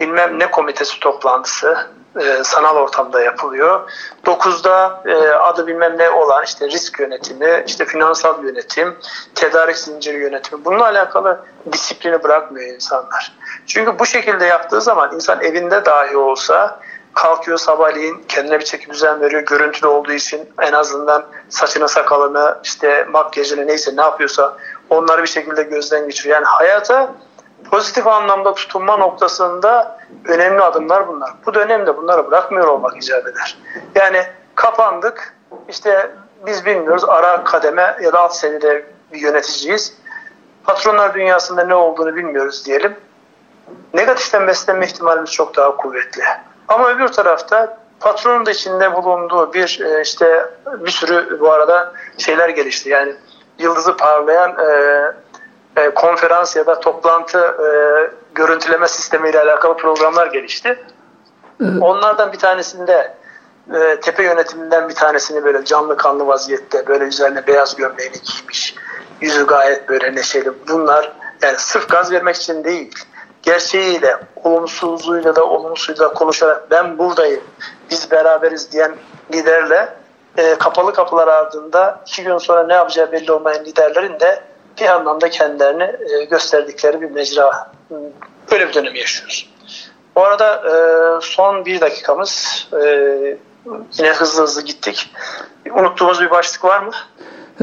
[0.00, 1.90] bilmem ne komitesi toplantısı
[2.20, 3.90] e, sanal ortamda yapılıyor.
[4.26, 8.96] 9'da e, adı bilmem ne olan işte risk yönetimi, işte finansal yönetim,
[9.34, 11.40] tedarik zinciri yönetimi bununla alakalı
[11.72, 13.32] disiplini bırakmıyor insanlar.
[13.66, 16.80] Çünkü bu şekilde yaptığı zaman insan evinde dahi olsa
[17.14, 19.42] kalkıyor sabahleyin kendine bir çeki düzen veriyor.
[19.42, 24.56] Görüntülü olduğu için en azından saçını sakalını işte makyajını neyse ne yapıyorsa
[24.90, 26.34] onları bir şekilde gözden geçiriyor.
[26.34, 27.14] Yani hayata
[27.70, 31.30] pozitif anlamda tutunma noktasında önemli adımlar bunlar.
[31.46, 33.58] Bu dönemde bunları bırakmıyor olmak icap eder.
[33.94, 34.22] Yani
[34.54, 35.34] kapandık
[35.68, 36.10] işte
[36.46, 39.96] biz bilmiyoruz ara kademe ya da alt seviyede bir yöneticiyiz.
[40.64, 42.96] Patronlar dünyasında ne olduğunu bilmiyoruz diyelim.
[43.94, 46.22] Negatiften beslenme ihtimalimiz çok daha kuvvetli.
[46.68, 52.48] Ama öbür tarafta patronun da içinde bulunduğu bir e, işte bir sürü bu arada şeyler
[52.48, 52.88] gelişti.
[52.88, 53.14] Yani
[53.58, 55.12] yıldızı parlayan e,
[55.76, 57.70] e, konferans ya da toplantı e,
[58.34, 60.84] görüntüleme sistemiyle alakalı programlar gelişti.
[61.80, 63.14] Onlardan bir tanesinde
[63.74, 68.74] e, tepe yönetiminden bir tanesini böyle canlı kanlı vaziyette böyle üzerine beyaz gömleğini giymiş.
[69.20, 70.52] Yüzü gayet böyle neşeli.
[70.68, 71.12] Bunlar
[71.42, 72.94] yani sırf gaz vermek için değil
[73.42, 77.40] gerçeğiyle, olumsuzluğuyla da olumsuzluğuyla konuşarak ben buradayım,
[77.90, 78.96] biz beraberiz diyen
[79.32, 79.94] liderle
[80.36, 84.42] e, kapalı kapılar ardında iki gün sonra ne yapacağı belli olmayan liderlerin de
[84.80, 87.72] bir anlamda kendilerini e, gösterdikleri bir mecra.
[88.52, 89.50] Böyle bir dönem yaşıyoruz.
[90.16, 90.74] Bu arada e,
[91.22, 92.86] son bir dakikamız e,
[93.98, 95.12] yine hızlı hızlı gittik.
[95.70, 96.92] Unuttuğumuz bir başlık var mı?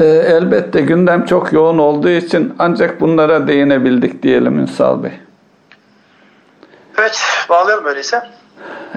[0.04, 5.12] Elbette gündem çok yoğun olduğu için ancak bunlara değinebildik diyelim Ünsal Bey.
[6.98, 8.22] Evet, bağlayalım öyleyse.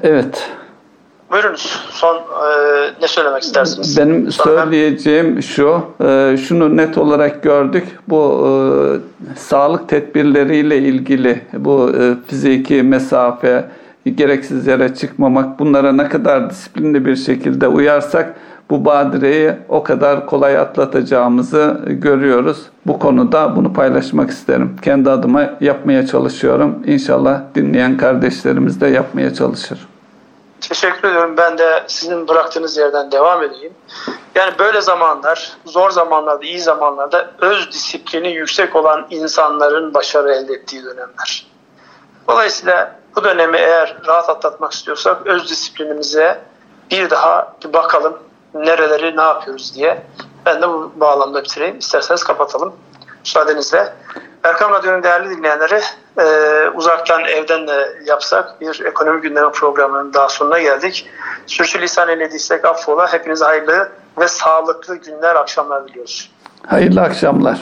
[0.03, 0.49] Evet.
[1.31, 1.85] Buyurunuz.
[1.89, 2.21] Son e,
[3.01, 3.97] ne söylemek istersiniz?
[3.97, 5.41] Benim Sonra söyleyeceğim ben...
[5.41, 7.83] şu, e, şunu net olarak gördük.
[8.07, 13.65] Bu e, sağlık tedbirleriyle ilgili bu e, fiziki mesafe,
[14.15, 18.33] gereksiz yere çıkmamak bunlara ne kadar disiplinli bir şekilde uyarsak
[18.69, 22.57] bu badireyi o kadar kolay atlatacağımızı görüyoruz.
[22.87, 24.75] Bu konuda bunu paylaşmak isterim.
[24.81, 26.75] Kendi adıma yapmaya çalışıyorum.
[26.85, 29.90] İnşallah dinleyen kardeşlerimiz de yapmaya çalışır.
[30.61, 31.37] Teşekkür ediyorum.
[31.37, 33.73] Ben de sizin bıraktığınız yerden devam edeyim.
[34.35, 40.83] Yani böyle zamanlar, zor zamanlarda, iyi zamanlarda öz disiplini yüksek olan insanların başarı elde ettiği
[40.83, 41.47] dönemler.
[42.27, 46.41] Dolayısıyla bu dönemi eğer rahat atlatmak istiyorsak öz disiplinimize
[46.91, 48.19] bir daha bir bakalım
[48.53, 50.03] nereleri ne yapıyoruz diye.
[50.45, 51.79] Ben de bu bağlamda bitireyim.
[51.79, 52.75] İsterseniz kapatalım.
[53.19, 53.93] Müsaadenizle.
[54.43, 55.81] Erkam Radyo'nun değerli dinleyenleri
[56.19, 56.25] e,
[56.69, 61.09] uzaktan evden de yapsak bir ekonomi gündemi programının daha sonuna geldik.
[61.47, 63.13] Sürçülisan eylediysek affola.
[63.13, 66.31] Hepinize hayırlı ve sağlıklı günler, akşamlar diliyoruz.
[66.67, 67.57] Hayırlı akşamlar.